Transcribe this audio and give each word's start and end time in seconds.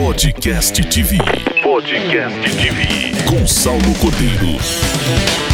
Podcast 0.00 0.80
TV. 0.88 1.18
Podcast 1.62 2.56
TV. 2.56 3.12
Com 3.28 3.46
Saulo 3.46 3.94
Cordeiro. 4.00 5.49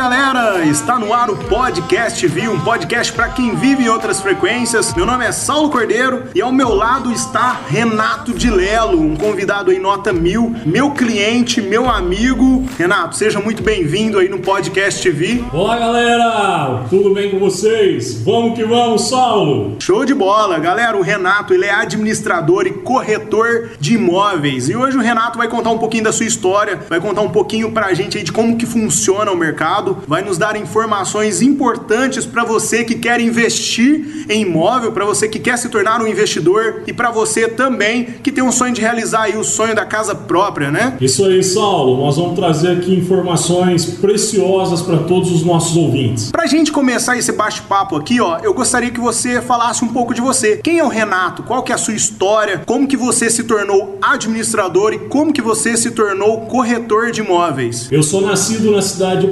Galera! 0.00 0.64
Está 0.64 0.98
no 0.98 1.12
ar 1.12 1.28
o 1.28 1.36
Podcast 1.36 2.18
TV, 2.18 2.48
um 2.48 2.58
podcast 2.60 3.12
para 3.12 3.28
quem 3.28 3.54
vive 3.54 3.84
em 3.84 3.88
outras 3.90 4.18
frequências. 4.18 4.94
Meu 4.94 5.04
nome 5.04 5.26
é 5.26 5.30
Saulo 5.30 5.68
Cordeiro 5.68 6.22
e 6.34 6.40
ao 6.40 6.50
meu 6.50 6.72
lado 6.72 7.12
está 7.12 7.60
Renato 7.68 8.32
de 8.32 8.48
Lelo, 8.48 8.98
um 8.98 9.14
convidado 9.14 9.70
aí 9.70 9.78
nota 9.78 10.10
mil, 10.10 10.56
meu 10.64 10.92
cliente, 10.92 11.60
meu 11.60 11.86
amigo. 11.86 12.64
Renato, 12.78 13.14
seja 13.14 13.40
muito 13.40 13.62
bem-vindo 13.62 14.18
aí 14.18 14.30
no 14.30 14.38
Podcast 14.38 15.02
TV. 15.02 15.44
Olá 15.52 15.78
galera, 15.78 16.84
tudo 16.88 17.12
bem 17.12 17.30
com 17.30 17.38
vocês? 17.38 18.22
Vamos 18.22 18.56
que 18.56 18.64
vamos, 18.64 19.06
Saulo! 19.06 19.76
Show 19.80 20.06
de 20.06 20.14
bola, 20.14 20.58
galera. 20.58 20.96
O 20.96 21.02
Renato 21.02 21.52
ele 21.52 21.66
é 21.66 21.74
administrador 21.74 22.66
e 22.66 22.70
corretor 22.70 23.72
de 23.78 23.96
imóveis 23.96 24.70
e 24.70 24.74
hoje 24.74 24.96
o 24.96 25.00
Renato 25.00 25.36
vai 25.36 25.48
contar 25.48 25.68
um 25.68 25.78
pouquinho 25.78 26.04
da 26.04 26.12
sua 26.12 26.24
história, 26.24 26.80
vai 26.88 27.00
contar 27.00 27.20
um 27.20 27.28
pouquinho 27.28 27.70
pra 27.70 27.92
gente 27.92 28.16
aí 28.16 28.24
de 28.24 28.32
como 28.32 28.56
que 28.56 28.64
funciona 28.64 29.30
o 29.30 29.36
mercado, 29.36 29.89
vai 30.06 30.22
nos 30.22 30.38
dar 30.38 30.56
informações 30.56 31.42
importantes 31.42 32.26
para 32.26 32.44
você 32.44 32.84
que 32.84 32.94
quer 32.94 33.20
investir 33.20 34.24
em 34.28 34.42
imóvel, 34.42 34.92
para 34.92 35.04
você 35.04 35.28
que 35.28 35.38
quer 35.38 35.56
se 35.56 35.68
tornar 35.68 36.00
um 36.00 36.06
investidor 36.06 36.82
e 36.86 36.92
para 36.92 37.10
você 37.10 37.48
também 37.48 38.04
que 38.22 38.32
tem 38.32 38.42
um 38.42 38.52
sonho 38.52 38.74
de 38.74 38.80
realizar 38.80 39.22
aí 39.22 39.36
o 39.36 39.44
sonho 39.44 39.74
da 39.74 39.84
casa 39.84 40.14
própria, 40.14 40.70
né? 40.70 40.96
Isso 41.00 41.24
aí, 41.24 41.42
Saulo, 41.42 41.96
nós 42.04 42.16
vamos 42.16 42.34
trazer 42.34 42.72
aqui 42.72 42.94
informações 42.94 43.84
preciosas 43.84 44.82
para 44.82 44.98
todos 44.98 45.32
os 45.32 45.44
nossos 45.44 45.76
ouvintes. 45.76 46.30
Pra 46.30 46.46
gente 46.46 46.72
começar 46.72 47.16
esse 47.16 47.32
bate-papo 47.32 47.96
aqui, 47.96 48.20
ó, 48.20 48.38
eu 48.42 48.54
gostaria 48.54 48.90
que 48.90 49.00
você 49.00 49.40
falasse 49.40 49.84
um 49.84 49.88
pouco 49.88 50.14
de 50.14 50.20
você. 50.20 50.58
Quem 50.58 50.78
é 50.78 50.84
o 50.84 50.88
Renato? 50.88 51.42
Qual 51.42 51.62
que 51.62 51.72
é 51.72 51.74
a 51.74 51.78
sua 51.78 51.94
história? 51.94 52.62
Como 52.66 52.86
que 52.86 52.96
você 52.96 53.30
se 53.30 53.44
tornou 53.44 53.98
administrador 54.00 54.92
e 54.92 54.98
como 54.98 55.32
que 55.32 55.42
você 55.42 55.76
se 55.76 55.90
tornou 55.90 56.42
corretor 56.42 57.10
de 57.10 57.20
imóveis? 57.20 57.88
Eu 57.90 58.02
sou 58.02 58.20
nascido 58.20 58.70
na 58.70 58.82
cidade 58.82 59.22
de 59.22 59.26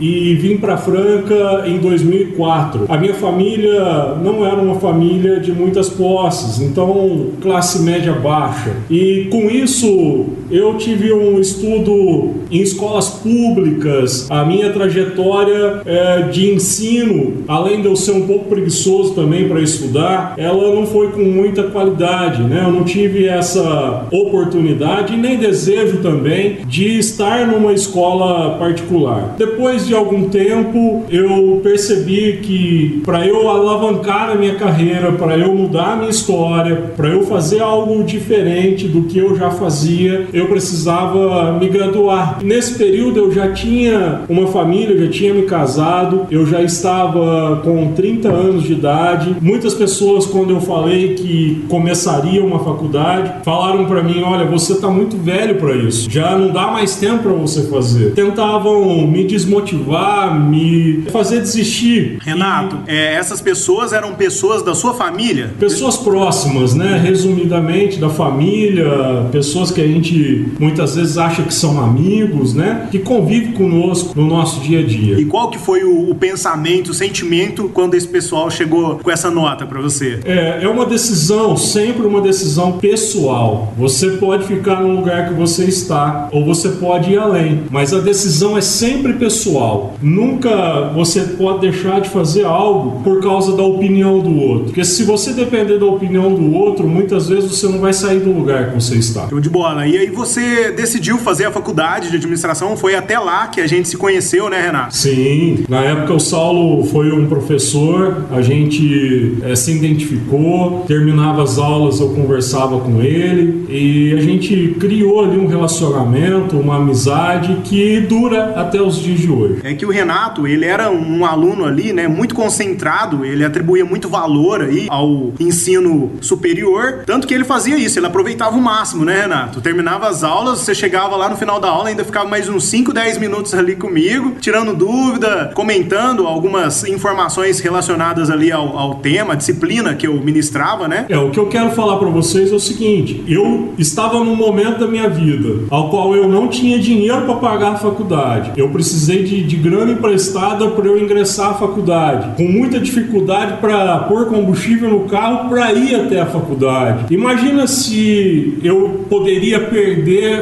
E 0.00 0.34
vim 0.34 0.56
para 0.56 0.76
Franca 0.76 1.64
em 1.66 1.78
2004. 1.78 2.86
A 2.88 2.96
minha 2.96 3.14
família 3.14 4.14
não 4.22 4.44
era 4.44 4.56
uma 4.56 4.76
família 4.76 5.40
de 5.40 5.52
muitas 5.52 5.88
posses, 5.88 6.60
então 6.60 7.28
classe 7.40 7.82
média 7.82 8.12
baixa. 8.12 8.72
E 8.90 9.28
com 9.30 9.50
isso 9.50 10.26
eu 10.50 10.76
tive 10.76 11.12
um 11.12 11.38
estudo 11.40 12.34
em 12.50 12.60
escolas 12.60 13.08
públicas. 13.08 14.30
A 14.30 14.44
minha 14.44 14.70
trajetória 14.70 15.82
é, 15.84 16.22
de 16.22 16.52
ensino, 16.52 17.44
além 17.46 17.80
de 17.80 17.86
eu 17.86 17.96
ser 17.96 18.12
um 18.12 18.26
pouco 18.26 18.46
preguiçoso 18.46 19.14
também 19.14 19.48
para 19.48 19.60
estudar, 19.60 20.34
ela 20.36 20.74
não 20.74 20.86
foi 20.86 21.08
com 21.12 21.22
muita 21.22 21.64
qualidade, 21.64 22.42
né? 22.42 22.64
Eu 22.66 22.72
não 22.72 22.84
tive 22.84 23.26
essa 23.26 24.06
oportunidade 24.10 25.16
nem 25.16 25.36
desejo 25.38 25.98
também 25.98 26.58
de 26.66 26.98
estar 26.98 27.46
numa 27.46 27.72
escola 27.72 28.56
particular. 28.58 29.34
Depois 29.38 29.86
de 29.86 29.94
algum 29.94 30.28
tempo, 30.28 31.04
eu 31.10 31.60
percebi 31.62 32.38
que 32.42 33.00
para 33.04 33.26
eu 33.26 33.48
alavancar 33.48 34.30
a 34.30 34.34
minha 34.34 34.54
carreira, 34.54 35.12
para 35.12 35.36
eu 35.36 35.54
mudar 35.54 35.92
a 35.92 35.96
minha 35.96 36.10
história, 36.10 36.76
para 36.96 37.08
eu 37.08 37.22
fazer 37.24 37.60
algo 37.60 38.02
diferente 38.02 38.88
do 38.88 39.02
que 39.02 39.18
eu 39.18 39.36
já 39.36 39.50
fazia, 39.50 40.26
precisava 40.48 41.52
me 41.58 41.68
graduar. 41.68 42.38
Nesse 42.42 42.74
período 42.74 43.20
eu 43.20 43.32
já 43.32 43.52
tinha 43.52 44.22
uma 44.28 44.46
família, 44.48 44.94
eu 44.94 45.06
já 45.06 45.10
tinha 45.10 45.34
me 45.34 45.42
casado, 45.42 46.26
eu 46.30 46.46
já 46.46 46.62
estava 46.62 47.60
com 47.64 47.92
30 47.92 48.28
anos 48.28 48.62
de 48.64 48.72
idade. 48.72 49.36
Muitas 49.40 49.74
pessoas 49.74 50.26
quando 50.26 50.50
eu 50.50 50.60
falei 50.60 51.14
que 51.14 51.64
começaria 51.68 52.44
uma 52.44 52.58
faculdade, 52.58 53.44
falaram 53.44 53.86
para 53.86 54.02
mim, 54.02 54.22
olha, 54.22 54.44
você 54.44 54.72
está 54.72 54.88
muito 54.88 55.16
velho 55.16 55.56
para 55.56 55.74
isso. 55.74 56.10
Já 56.10 56.36
não 56.36 56.52
dá 56.52 56.68
mais 56.68 56.96
tempo 56.96 57.24
para 57.24 57.32
você 57.32 57.62
fazer. 57.62 58.12
Tentavam 58.12 59.06
me 59.06 59.24
desmotivar, 59.24 60.38
me 60.38 61.04
fazer 61.10 61.40
desistir. 61.40 62.18
Renato, 62.20 62.78
é, 62.86 63.14
essas 63.14 63.40
pessoas 63.40 63.92
eram 63.92 64.14
pessoas 64.14 64.62
da 64.62 64.74
sua 64.74 64.94
família? 64.94 65.54
Pessoas 65.58 65.96
próximas, 65.96 66.74
né? 66.74 67.00
Resumidamente, 67.02 67.98
da 67.98 68.08
família, 68.08 68.86
pessoas 69.30 69.70
que 69.70 69.80
a 69.80 69.86
gente 69.86 70.29
muitas 70.58 70.96
vezes 70.96 71.18
acha 71.18 71.42
que 71.42 71.54
são 71.54 71.82
amigos, 71.82 72.54
né? 72.54 72.88
Que 72.90 72.98
convivem 72.98 73.52
conosco 73.52 74.12
no 74.18 74.26
nosso 74.26 74.60
dia 74.60 74.80
a 74.80 74.82
dia. 74.82 75.20
E 75.20 75.24
qual 75.24 75.50
que 75.50 75.58
foi 75.58 75.84
o, 75.84 76.10
o 76.10 76.14
pensamento, 76.14 76.90
o 76.90 76.94
sentimento 76.94 77.70
quando 77.72 77.94
esse 77.94 78.08
pessoal 78.08 78.50
chegou 78.50 78.98
com 78.98 79.10
essa 79.10 79.30
nota 79.30 79.66
para 79.66 79.80
você? 79.80 80.20
É, 80.24 80.60
é 80.62 80.68
uma 80.68 80.86
decisão, 80.86 81.56
sempre 81.56 82.06
uma 82.06 82.20
decisão 82.20 82.72
pessoal. 82.72 83.72
Você 83.78 84.10
pode 84.10 84.44
ficar 84.44 84.80
no 84.82 84.94
lugar 84.94 85.28
que 85.28 85.34
você 85.34 85.64
está, 85.64 86.28
ou 86.32 86.44
você 86.44 86.70
pode 86.70 87.12
ir 87.12 87.18
além, 87.18 87.64
mas 87.70 87.92
a 87.92 88.00
decisão 88.00 88.56
é 88.56 88.60
sempre 88.60 89.14
pessoal. 89.14 89.94
Nunca 90.02 90.90
você 90.94 91.20
pode 91.20 91.60
deixar 91.60 92.00
de 92.00 92.08
fazer 92.08 92.44
algo 92.44 93.02
por 93.02 93.20
causa 93.20 93.56
da 93.56 93.62
opinião 93.62 94.20
do 94.20 94.36
outro. 94.36 94.64
Porque 94.66 94.84
se 94.84 95.04
você 95.04 95.32
depender 95.32 95.78
da 95.78 95.86
opinião 95.86 96.34
do 96.34 96.52
outro, 96.54 96.86
muitas 96.86 97.28
vezes 97.28 97.50
você 97.50 97.68
não 97.68 97.78
vai 97.78 97.92
sair 97.92 98.20
do 98.20 98.32
lugar 98.32 98.70
que 98.70 98.74
você 98.74 98.96
está. 98.96 99.28
Show 99.28 99.40
de 99.40 99.48
bola. 99.48 99.86
E 99.86 99.96
aí 99.96 100.10
você 100.20 100.70
decidiu 100.70 101.16
fazer 101.16 101.46
a 101.46 101.50
faculdade 101.50 102.10
de 102.10 102.16
administração, 102.16 102.76
foi 102.76 102.94
até 102.94 103.18
lá 103.18 103.46
que 103.46 103.58
a 103.58 103.66
gente 103.66 103.88
se 103.88 103.96
conheceu, 103.96 104.50
né, 104.50 104.60
Renato? 104.60 104.94
Sim, 104.94 105.64
na 105.66 105.80
época 105.80 106.12
o 106.12 106.20
Saulo 106.20 106.84
foi 106.84 107.10
um 107.10 107.26
professor, 107.26 108.26
a 108.30 108.42
gente 108.42 109.38
eh, 109.42 109.56
se 109.56 109.72
identificou, 109.72 110.84
terminava 110.86 111.42
as 111.42 111.56
aulas, 111.56 112.00
eu 112.00 112.10
conversava 112.10 112.78
com 112.80 113.00
ele 113.00 113.64
e 113.70 114.14
a 114.14 114.20
gente 114.20 114.76
criou 114.78 115.24
ali 115.24 115.38
um 115.38 115.46
relacionamento, 115.46 116.58
uma 116.58 116.76
amizade 116.76 117.56
que 117.64 118.00
dura 118.00 118.52
até 118.56 118.80
os 118.82 118.98
dias 118.98 119.20
de 119.20 119.30
hoje. 119.30 119.60
É 119.64 119.72
que 119.72 119.86
o 119.86 119.90
Renato, 119.90 120.46
ele 120.46 120.66
era 120.66 120.90
um 120.90 121.24
aluno 121.24 121.64
ali, 121.64 121.94
né, 121.94 122.06
muito 122.06 122.34
concentrado, 122.34 123.24
ele 123.24 123.42
atribuía 123.42 123.86
muito 123.86 124.08
valor 124.08 124.60
aí 124.60 124.86
ao 124.90 125.32
ensino 125.40 126.10
superior, 126.20 127.04
tanto 127.06 127.26
que 127.26 127.32
ele 127.32 127.44
fazia 127.44 127.78
isso, 127.78 127.98
ele 127.98 128.06
aproveitava 128.06 128.54
o 128.56 128.60
máximo, 128.60 129.02
né, 129.02 129.22
Renato? 129.22 129.62
Terminava 129.62 130.09
as 130.10 130.24
aulas, 130.24 130.58
você 130.58 130.74
chegava 130.74 131.14
lá 131.14 131.28
no 131.28 131.36
final 131.36 131.60
da 131.60 131.68
aula, 131.68 131.88
ainda 131.88 132.04
ficava 132.04 132.28
mais 132.28 132.48
uns 132.48 132.64
5, 132.64 132.92
10 132.92 133.18
minutos 133.18 133.54
ali 133.54 133.76
comigo, 133.76 134.34
tirando 134.40 134.74
dúvida, 134.74 135.52
comentando 135.54 136.26
algumas 136.26 136.82
informações 136.84 137.60
relacionadas 137.60 138.28
ali 138.28 138.50
ao, 138.50 138.76
ao 138.76 138.96
tema, 138.96 139.36
disciplina 139.36 139.94
que 139.94 140.08
eu 140.08 140.14
ministrava, 140.14 140.88
né? 140.88 141.06
É, 141.08 141.16
o 141.16 141.30
que 141.30 141.38
eu 141.38 141.46
quero 141.46 141.70
falar 141.70 141.96
para 141.98 142.08
vocês 142.08 142.50
é 142.50 142.54
o 142.54 142.58
seguinte: 142.58 143.22
eu 143.28 143.72
estava 143.78 144.18
num 144.18 144.34
momento 144.34 144.80
da 144.80 144.88
minha 144.88 145.08
vida 145.08 145.66
ao 145.70 145.88
qual 145.90 146.16
eu 146.16 146.28
não 146.28 146.48
tinha 146.48 146.76
dinheiro 146.76 147.22
para 147.22 147.36
pagar 147.36 147.74
a 147.74 147.76
faculdade. 147.76 148.50
Eu 148.56 148.68
precisei 148.70 149.22
de, 149.22 149.44
de 149.44 149.56
grana 149.56 149.92
emprestada 149.92 150.70
para 150.70 150.86
eu 150.86 150.98
ingressar 150.98 151.50
à 151.50 151.54
faculdade, 151.54 152.36
com 152.36 152.50
muita 152.50 152.80
dificuldade 152.80 153.58
para 153.60 153.96
pôr 153.98 154.26
combustível 154.26 154.90
no 154.90 155.08
carro 155.08 155.48
para 155.48 155.72
ir 155.72 155.94
até 155.94 156.20
a 156.20 156.26
faculdade. 156.26 157.14
Imagina 157.14 157.68
se 157.68 158.58
eu 158.64 159.06
poderia 159.08 159.60
perder 159.60 159.89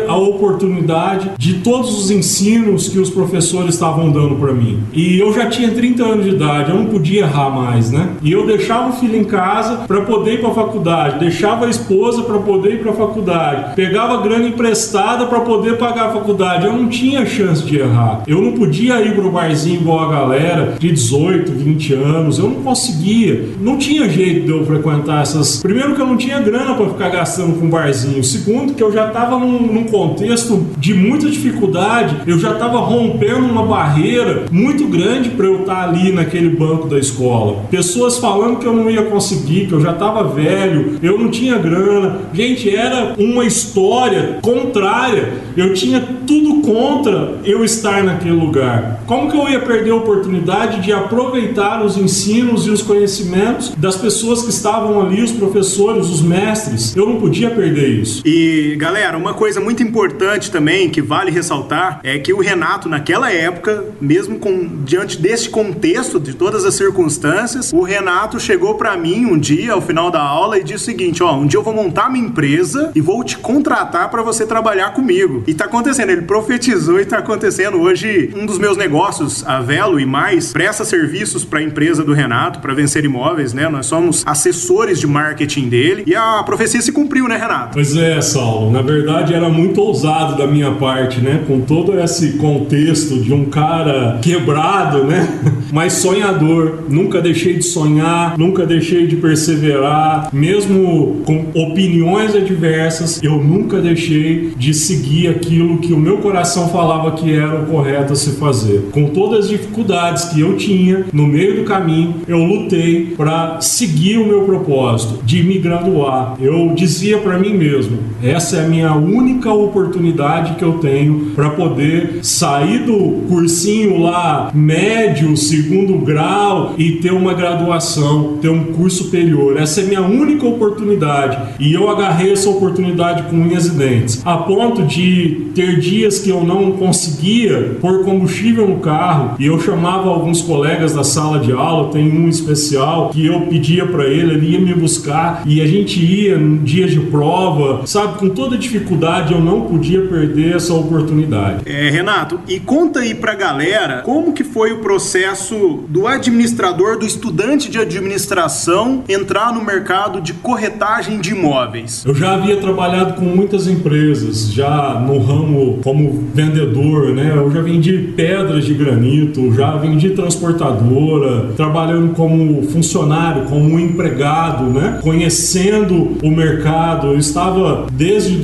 a 0.09 0.17
oportunidade 0.17 1.31
de 1.39 1.55
todos 1.55 1.99
os 1.99 2.11
ensinos 2.11 2.89
que 2.89 2.99
os 2.99 3.11
professores 3.11 3.75
estavam 3.75 4.11
dando 4.11 4.37
para 4.37 4.53
mim. 4.53 4.81
E 4.93 5.19
eu 5.19 5.33
já 5.33 5.47
tinha 5.47 5.71
30 5.71 6.05
anos 6.05 6.25
de 6.25 6.31
idade, 6.31 6.71
eu 6.71 6.77
não 6.77 6.87
podia 6.87 7.23
errar 7.23 7.51
mais, 7.51 7.91
né? 7.91 8.11
E 8.23 8.33
eu 8.33 8.47
deixava 8.47 8.91
o 8.91 8.93
filho 8.93 9.17
em 9.17 9.25
casa 9.25 9.85
para 9.87 10.03
poder 10.03 10.35
ir 10.35 10.41
para 10.41 10.51
a 10.51 10.55
faculdade, 10.55 11.19
deixava 11.19 11.67
a 11.67 11.71
esposa 11.71 12.23
para 12.23 12.39
poder 12.39 12.75
ir 12.75 12.81
para 12.81 12.93
a 12.93 12.95
faculdade, 12.95 13.75
pegava 13.75 14.23
grana 14.23 14.49
emprestada 14.49 15.27
para 15.27 15.41
poder 15.41 15.77
pagar 15.77 16.07
a 16.07 16.13
faculdade. 16.13 16.67
Eu 16.67 16.73
não 16.73 16.89
tinha 16.89 17.25
chance 17.25 17.65
de 17.65 17.79
errar. 17.79 18.23
Eu 18.27 18.41
não 18.41 18.53
podia 18.53 19.01
ir 19.01 19.15
pro 19.15 19.31
barzinho 19.31 19.81
igual 19.81 20.01
a 20.01 20.13
galera 20.13 20.75
de 20.79 20.91
18, 20.91 21.53
20 21.53 21.95
anos. 21.95 22.39
Eu 22.39 22.51
não 22.51 22.63
conseguia. 22.63 23.49
Não 23.61 23.77
tinha 23.77 24.09
jeito 24.09 24.47
de 24.47 24.51
eu 24.51 24.65
frequentar 24.65 25.23
essas. 25.23 25.61
Primeiro 25.63 25.95
que 25.95 26.01
eu 26.01 26.07
não 26.07 26.17
tinha 26.17 26.41
grana 26.41 26.75
para 26.75 26.89
ficar 26.89 27.09
gastando 27.11 27.59
com 27.59 27.69
barzinho. 27.69 28.23
Segundo 28.23 28.75
que 28.75 28.83
eu 28.83 28.93
já 28.93 29.09
num, 29.39 29.73
num 29.73 29.85
contexto 29.85 30.67
de 30.77 30.95
muita 30.95 31.29
dificuldade. 31.29 32.17
Eu 32.27 32.39
já 32.39 32.53
estava 32.53 32.79
rompendo 32.79 33.47
uma 33.47 33.65
barreira 33.65 34.45
muito 34.51 34.87
grande 34.87 35.31
para 35.31 35.47
eu 35.47 35.61
estar 35.61 35.89
ali 35.89 36.13
naquele 36.13 36.51
banco 36.51 36.89
da 36.89 36.99
escola. 36.99 37.65
Pessoas 37.71 38.19
falando 38.19 38.59
que 38.59 38.67
eu 38.67 38.73
não 38.73 38.91
ia 38.91 39.03
conseguir, 39.03 39.67
que 39.67 39.73
eu 39.73 39.81
já 39.81 39.93
estava 39.93 40.25
velho, 40.25 40.99
eu 41.03 41.19
não 41.19 41.31
tinha 41.31 41.59
grana. 41.59 42.21
Gente, 42.33 42.75
era 42.75 43.15
uma 43.19 43.45
história 43.45 44.39
contrária. 44.43 45.33
Eu 45.57 45.75
tinha 45.75 46.01
tudo 46.27 46.61
contra 46.63 47.39
eu 47.45 47.65
estar 47.65 48.05
naquele 48.05 48.35
lugar. 48.35 49.03
Como 49.07 49.31
que 49.31 49.37
eu 49.37 49.49
ia 49.49 49.61
perder 49.61 49.91
a 49.91 49.97
oportunidade 49.97 50.83
de 50.83 50.93
aproveitar 50.93 51.85
os 51.85 51.97
ensinos 51.97 52.67
e 52.67 52.71
os 52.71 52.83
conhecimentos 52.83 53.73
das 53.77 53.97
pessoas 53.97 54.43
que 54.43 54.51
estavam 54.51 55.01
ali, 55.01 55.23
os 55.23 55.33
professores, 55.33 56.09
os 56.09 56.21
mestres? 56.21 56.95
Eu 56.95 57.09
não 57.09 57.17
podia 57.17 57.51
perder 57.51 57.89
isso. 57.89 58.23
E 58.25 58.77
galera, 58.77 59.17
uma 59.17 59.28
coisa 59.35 59.61
muito 59.61 59.83
importante 59.83 60.51
também 60.51 60.91
que 60.91 61.01
vale 61.01 61.31
ressaltar 61.31 62.01
é 62.03 62.19
que 62.19 62.33
o 62.33 62.41
Renato, 62.41 62.89
naquela 62.89 63.33
época, 63.33 63.85
mesmo 64.01 64.39
com 64.39 64.83
diante 64.85 65.21
desse 65.21 65.49
contexto, 65.49 66.21
de 66.21 66.35
todas 66.35 66.65
as 66.65 66.75
circunstâncias, 66.75 67.73
o 67.73 67.83
Renato 67.83 68.39
chegou 68.41 68.75
para 68.75 68.97
mim 68.97 69.27
um 69.27 69.39
dia, 69.39 69.73
ao 69.73 69.81
final 69.81 70.11
da 70.11 70.21
aula, 70.21 70.59
e 70.59 70.65
disse 70.65 70.85
o 70.85 70.87
seguinte: 70.87 71.23
Ó, 71.23 71.35
um 71.37 71.47
dia 71.47 71.59
eu 71.59 71.63
vou 71.63 71.75
montar 71.75 72.11
minha 72.11 72.25
empresa 72.25 72.93
e 72.95 73.01
vou 73.01 73.23
te 73.25 73.39
contratar 73.39 74.11
para 74.11 74.23
você 74.23 74.47
trabalhar 74.47 74.93
comigo. 74.93 75.43
E 75.47 75.55
tá 75.55 75.65
acontecendo, 75.65 76.11
ele 76.11 76.23
profetizou 76.23 77.01
e 77.01 77.05
tá 77.05 77.19
acontecendo. 77.19 77.81
Hoje, 77.81 78.33
um 78.37 78.47
dos 78.47 78.59
meus 78.59 78.77
negócios, 78.77 79.47
a 79.47 79.61
Velo 79.61 79.99
e 79.99 80.07
mais, 80.07 80.53
presta 80.53 80.85
serviços 80.85 81.45
para 81.45 81.59
a 81.59 81.63
empresa 81.63 82.05
do 82.05 82.13
Renato, 82.13 82.61
para 82.61 82.75
vencer 82.75 83.05
imóveis, 83.05 83.53
né? 83.53 83.69
Nós 83.69 83.87
somos 83.87 84.23
assessores 84.27 85.01
de 85.01 85.07
marketing 85.07 85.69
dele 85.69 86.05
e 86.07 86.15
a 86.15 86.43
profecia 86.43 86.81
se 86.81 86.93
cumpriu, 86.93 87.29
né, 87.29 87.37
Renato? 87.37 87.71
Pois 87.75 87.97
é, 87.97 88.21
Saulo. 88.21 88.71
Na 88.71 88.83
verdade, 88.83 89.18
era 89.35 89.49
muito 89.49 89.81
ousado 89.81 90.37
da 90.37 90.47
minha 90.47 90.73
parte, 90.73 91.21
né? 91.21 91.43
Com 91.47 91.61
todo 91.61 91.99
esse 91.99 92.33
contexto 92.33 93.21
de 93.21 93.33
um 93.33 93.47
cara 93.47 94.19
quebrado, 94.23 95.05
né? 95.05 95.29
Mas 95.73 95.95
sonhador. 95.95 96.85
Nunca 96.89 97.21
deixei 97.21 97.55
de 97.55 97.65
sonhar, 97.65 98.39
nunca 98.39 98.65
deixei 98.65 99.07
de 99.07 99.17
perseverar, 99.17 100.31
mesmo 100.33 101.23
com 101.25 101.47
opiniões 101.55 102.35
adversas, 102.35 103.21
eu 103.23 103.43
nunca 103.43 103.81
deixei 103.81 104.53
de 104.57 104.73
seguir 104.73 105.29
aquilo 105.29 105.79
que 105.79 105.93
o 105.93 105.99
meu 105.99 106.19
coração 106.19 106.69
falava 106.69 107.13
que 107.13 107.33
era 107.33 107.61
o 107.61 107.67
correto 107.67 108.13
a 108.13 108.17
se 108.17 108.33
fazer. 108.33 108.89
Com 108.93 109.09
todas 109.09 109.45
as 109.45 109.51
dificuldades 109.51 110.25
que 110.27 110.41
eu 110.41 110.57
tinha 110.57 111.05
no 111.13 111.27
meio 111.27 111.57
do 111.57 111.65
caminho, 111.65 112.15
eu 112.27 112.39
lutei 112.39 113.15
para 113.17 113.61
seguir 113.61 114.19
o 114.19 114.27
meu 114.27 114.43
propósito 114.43 115.21
de 115.25 115.43
me 115.43 115.59
graduar. 115.59 116.37
Eu 116.41 116.73
dizia 116.75 117.19
para 117.19 117.39
mim 117.39 117.55
mesmo: 117.55 117.99
essa 118.23 118.57
é 118.57 118.65
a 118.65 118.69
minha 118.69 118.91
única 119.09 119.53
oportunidade 119.53 120.55
que 120.55 120.65
eu 120.65 120.75
tenho 120.75 121.33
para 121.35 121.51
poder 121.51 122.21
sair 122.23 122.85
do 122.85 123.27
cursinho 123.29 124.01
lá 124.01 124.51
médio, 124.55 125.37
segundo 125.37 125.99
grau 125.99 126.75
e 126.77 126.93
ter 126.93 127.13
uma 127.13 127.35
graduação, 127.35 128.39
ter 128.41 128.49
um 128.49 128.65
curso 128.65 129.05
superior. 129.05 129.57
Essa 129.57 129.81
é 129.81 129.85
minha 129.85 130.03
única 130.03 130.47
oportunidade 130.47 131.55
e 131.59 131.73
eu 131.73 131.89
agarrei 131.89 132.33
essa 132.33 132.51
oportunidade 132.51 133.25
com 133.25 133.37
unhas 133.37 133.67
e 133.67 133.71
dentes, 133.71 134.23
a 134.25 134.37
ponto 134.37 134.83
de 134.83 135.49
ter 135.55 135.79
dias 135.81 136.19
que 136.19 136.31
eu 136.31 136.45
não 136.45 136.73
conseguia 136.73 137.77
pôr 137.81 138.05
combustível 138.05 138.69
no 138.69 138.77
carro 138.77 139.37
e 139.39 139.47
eu 139.47 139.59
chamava 139.61 140.09
alguns 140.09 140.43
colegas 140.43 140.95
da 140.95 141.05
sala 141.05 141.39
de 141.39 141.53
aula, 141.53 141.91
tem 141.91 142.11
um 142.11 142.29
especial 142.29 143.11
que 143.11 143.27
eu 143.27 143.43
pedia 143.43 143.87
para 143.87 144.05
ele, 144.05 144.35
ele 144.35 144.53
ia 144.53 144.61
me 144.61 144.75
buscar 144.75 145.43
e 145.47 145.61
a 145.61 145.67
gente 145.67 146.05
ia 146.05 146.37
em 146.37 146.59
dias 146.59 146.91
de 146.91 147.01
prova, 147.01 147.83
sabe, 147.87 148.19
com 148.19 148.29
toda 148.29 148.57
dificuldade 148.57 148.98
eu 149.31 149.41
não 149.41 149.63
podia 149.63 150.03
perder 150.07 150.57
essa 150.57 150.75
oportunidade. 150.75 151.63
É, 151.67 151.91
Renato, 151.91 152.41
e 152.49 152.59
conta 152.59 153.01
aí 153.01 153.15
pra 153.15 153.35
galera 153.35 154.03
como 154.03 154.33
que 154.33 154.45
foi 154.45 154.73
o 154.73 154.79
processo 154.79 155.85
do 155.89 156.07
administrador, 156.07 156.99
do 156.99 157.07
estudante 157.07 157.71
de 157.71 157.79
administração 157.79 159.05
entrar 159.09 159.53
no 159.53 159.65
mercado 159.65 160.21
de 160.21 160.33
corretagem 160.33 161.21
de 161.21 161.31
imóveis. 161.31 162.05
Eu 162.05 162.15
já 162.15 162.35
havia 162.35 162.57
trabalhado 162.57 163.15
com 163.15 163.25
muitas 163.25 163.67
empresas, 163.69 164.53
já 164.53 164.99
no 164.99 165.19
ramo 165.19 165.79
como 165.83 166.29
vendedor, 166.35 167.15
né? 167.15 167.33
Eu 167.37 167.51
já 167.51 167.61
vendi 167.61 168.13
pedras 168.17 168.65
de 168.65 168.75
granito, 168.75 169.53
já 169.55 169.77
vendi 169.77 170.11
transportadora, 170.11 171.53
trabalhando 171.57 172.15
como 172.15 172.63
funcionário, 172.65 173.45
como 173.45 173.79
empregado, 173.79 174.65
né? 174.65 174.99
Conhecendo 175.03 176.19
o 176.23 176.31
mercado. 176.31 177.09
Eu 177.09 177.19
estava 177.19 177.87
desde 177.93 178.37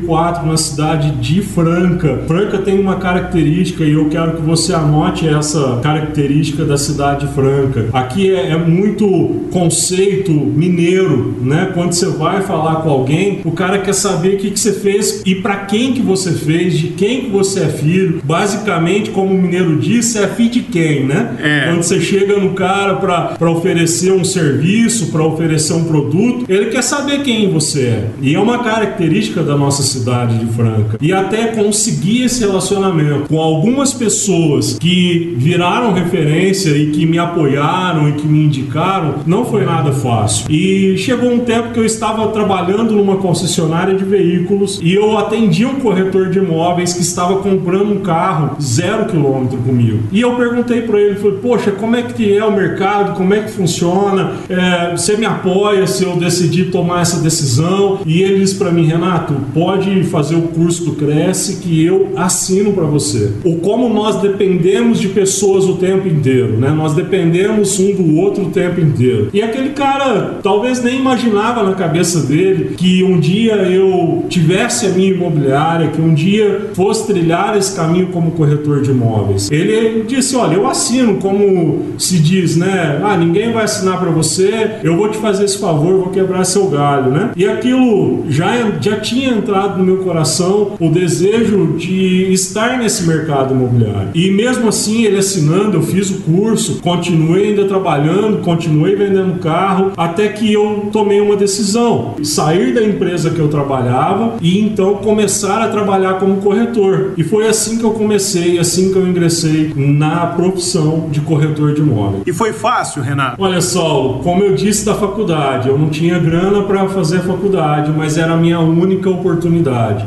2004 0.00 0.46
na 0.46 0.56
cidade 0.56 1.10
de 1.12 1.42
Franca. 1.42 2.22
Franca 2.26 2.58
tem 2.58 2.78
uma 2.78 2.96
característica 2.96 3.84
e 3.84 3.92
eu 3.92 4.08
quero 4.08 4.36
que 4.36 4.42
você 4.42 4.72
anote 4.72 5.28
essa 5.28 5.80
característica 5.82 6.64
da 6.64 6.78
cidade 6.78 7.26
de 7.26 7.34
Franca. 7.34 7.88
Aqui 7.92 8.30
é, 8.30 8.50
é 8.50 8.56
muito 8.56 9.06
conceito 9.50 10.32
mineiro, 10.32 11.36
né? 11.42 11.70
Quando 11.74 11.92
você 11.92 12.06
vai 12.06 12.42
falar 12.42 12.76
com 12.76 12.90
alguém, 12.90 13.40
o 13.44 13.52
cara 13.52 13.78
quer 13.78 13.92
saber 13.92 14.34
o 14.34 14.38
que, 14.38 14.50
que 14.50 14.60
você 14.60 14.72
fez 14.72 15.22
e 15.26 15.34
para 15.34 15.56
quem 15.56 15.92
que 15.92 16.02
você 16.02 16.32
fez, 16.32 16.78
de 16.78 16.88
quem 16.88 17.22
que 17.22 17.30
você 17.30 17.60
é 17.60 17.68
filho. 17.68 18.20
Basicamente, 18.24 19.10
como 19.10 19.34
o 19.34 19.40
mineiro 19.40 19.78
disse, 19.78 20.18
é 20.18 20.28
filho 20.28 20.50
de 20.50 20.60
quem, 20.60 21.04
né? 21.06 21.36
É. 21.40 21.66
Quando 21.68 21.82
você 21.82 22.00
chega 22.00 22.38
no 22.38 22.50
cara 22.50 22.94
para 22.94 23.50
oferecer 23.50 24.12
um 24.12 24.24
serviço, 24.24 25.10
para 25.10 25.24
oferecer 25.24 25.74
um 25.74 25.84
produto, 25.84 26.44
ele 26.48 26.66
quer 26.66 26.82
saber 26.82 27.22
quem 27.22 27.50
você 27.50 27.80
é. 27.82 28.08
E 28.22 28.34
é 28.34 28.40
uma 28.40 28.62
característica 28.62 29.42
da 29.42 29.56
nossa 29.56 29.82
cidade 29.90 30.38
de 30.38 30.46
Franca. 30.52 30.98
E 31.00 31.12
até 31.12 31.48
conseguir 31.48 32.24
esse 32.24 32.40
relacionamento 32.40 33.28
com 33.28 33.40
algumas 33.40 33.92
pessoas 33.92 34.78
que 34.78 35.34
viraram 35.36 35.92
referência 35.92 36.70
e 36.70 36.90
que 36.90 37.06
me 37.06 37.18
apoiaram 37.18 38.08
e 38.08 38.12
que 38.12 38.26
me 38.26 38.44
indicaram, 38.44 39.16
não 39.26 39.44
foi 39.44 39.64
nada 39.64 39.92
fácil. 39.92 40.50
E 40.50 40.96
chegou 40.98 41.32
um 41.32 41.40
tempo 41.40 41.72
que 41.72 41.80
eu 41.80 41.84
estava 41.84 42.28
trabalhando 42.28 42.94
numa 42.94 43.16
concessionária 43.16 43.94
de 43.94 44.04
veículos 44.04 44.80
e 44.82 44.94
eu 44.94 45.18
atendi 45.18 45.64
um 45.64 45.80
corretor 45.80 46.30
de 46.30 46.38
imóveis 46.38 46.92
que 46.92 47.02
estava 47.02 47.36
comprando 47.36 47.92
um 47.92 48.00
carro 48.00 48.56
zero 48.60 49.06
quilômetro 49.06 49.58
comigo. 49.58 50.00
E 50.12 50.20
eu 50.20 50.34
perguntei 50.36 50.82
para 50.82 51.00
ele, 51.00 51.16
falei, 51.16 51.38
poxa, 51.38 51.70
como 51.72 51.96
é 51.96 52.02
que 52.02 52.36
é 52.36 52.44
o 52.44 52.52
mercado, 52.52 53.16
como 53.16 53.34
é 53.34 53.40
que 53.40 53.50
funciona? 53.50 54.32
É, 54.48 54.92
você 54.96 55.16
me 55.16 55.26
apoia 55.26 55.86
se 55.86 56.04
eu 56.04 56.16
decidir 56.16 56.70
tomar 56.70 57.02
essa 57.02 57.20
decisão? 57.20 58.00
E 58.04 58.22
ele 58.22 58.40
disse 58.40 58.54
para 58.54 58.70
mim, 58.70 58.86
Renato, 58.86 59.34
pode 59.54 59.69
fazer 60.10 60.34
o 60.34 60.42
curso 60.42 60.84
do 60.84 60.92
Cresce 60.92 61.56
que 61.56 61.84
eu 61.84 62.12
assino 62.16 62.72
para 62.72 62.84
você. 62.84 63.32
O 63.44 63.56
como 63.56 63.88
nós 63.88 64.20
dependemos 64.20 64.98
de 64.98 65.08
pessoas 65.08 65.64
o 65.64 65.76
tempo 65.76 66.08
inteiro, 66.08 66.58
né? 66.58 66.70
Nós 66.70 66.94
dependemos 66.94 67.78
um 67.78 67.94
do 67.94 68.16
outro 68.16 68.44
o 68.44 68.50
tempo 68.50 68.80
inteiro. 68.80 69.28
E 69.32 69.42
aquele 69.42 69.70
cara 69.70 70.38
talvez 70.42 70.82
nem 70.82 70.98
imaginava 70.98 71.62
na 71.62 71.74
cabeça 71.74 72.20
dele 72.20 72.74
que 72.76 73.04
um 73.04 73.20
dia 73.20 73.54
eu 73.54 74.24
tivesse 74.28 74.86
a 74.86 74.90
minha 74.90 75.12
imobiliária, 75.12 75.88
que 75.88 76.00
um 76.00 76.14
dia 76.14 76.70
fosse 76.74 77.06
trilhar 77.06 77.56
esse 77.56 77.74
caminho 77.76 78.08
como 78.08 78.32
corretor 78.32 78.82
de 78.82 78.90
imóveis. 78.90 79.50
Ele 79.50 80.04
disse: 80.06 80.36
Olha, 80.36 80.54
eu 80.54 80.66
assino, 80.66 81.16
como 81.16 81.94
se 81.98 82.18
diz, 82.18 82.56
né? 82.56 83.00
Ah, 83.02 83.16
ninguém 83.16 83.52
vai 83.52 83.64
assinar 83.64 83.98
para 84.00 84.10
você, 84.10 84.78
eu 84.82 84.96
vou 84.96 85.08
te 85.08 85.18
fazer 85.18 85.44
esse 85.44 85.58
favor, 85.58 85.98
vou 85.98 86.08
quebrar 86.08 86.44
seu 86.44 86.68
galho, 86.68 87.10
né? 87.10 87.30
E 87.36 87.46
aquilo 87.46 88.24
já, 88.28 88.50
já 88.80 88.98
tinha 88.98 89.30
entrado 89.30 89.59
no 89.68 89.84
meu 89.84 89.98
coração 89.98 90.72
o 90.78 90.88
desejo 90.90 91.74
de 91.76 92.32
estar 92.32 92.78
nesse 92.78 93.06
mercado 93.06 93.54
imobiliário. 93.54 94.10
E 94.14 94.30
mesmo 94.30 94.68
assim, 94.68 95.04
ele 95.04 95.18
assinando, 95.18 95.76
eu 95.76 95.82
fiz 95.82 96.10
o 96.10 96.20
curso, 96.20 96.80
continuei 96.80 97.48
ainda 97.48 97.64
trabalhando, 97.64 98.42
continuei 98.42 98.94
vendendo 98.96 99.38
carro, 99.38 99.92
até 99.96 100.28
que 100.28 100.52
eu 100.52 100.88
tomei 100.92 101.20
uma 101.20 101.36
decisão: 101.36 102.14
sair 102.22 102.74
da 102.74 102.82
empresa 102.82 103.30
que 103.30 103.38
eu 103.38 103.48
trabalhava 103.48 104.34
e 104.40 104.60
então 104.60 104.96
começar 104.96 105.62
a 105.62 105.68
trabalhar 105.68 106.14
como 106.14 106.36
corretor. 106.36 107.12
E 107.16 107.24
foi 107.24 107.46
assim 107.46 107.78
que 107.78 107.84
eu 107.84 107.92
comecei, 107.92 108.58
assim 108.58 108.92
que 108.92 108.98
eu 108.98 109.06
ingressei 109.06 109.72
na 109.76 110.26
profissão 110.26 111.08
de 111.10 111.20
corretor 111.20 111.74
de 111.74 111.80
imóveis. 111.80 112.22
E 112.26 112.32
foi 112.32 112.52
fácil, 112.52 113.02
Renato? 113.02 113.36
Olha 113.42 113.60
só, 113.60 114.20
como 114.22 114.42
eu 114.42 114.54
disse 114.54 114.84
da 114.84 114.94
faculdade, 114.94 115.68
eu 115.68 115.78
não 115.78 115.88
tinha 115.88 116.18
grana 116.18 116.62
para 116.62 116.88
fazer 116.88 117.20
faculdade, 117.20 117.92
mas 117.96 118.16
era 118.16 118.32
a 118.32 118.36
minha 118.36 118.60
única 118.60 119.08
oportunidade. 119.10 119.49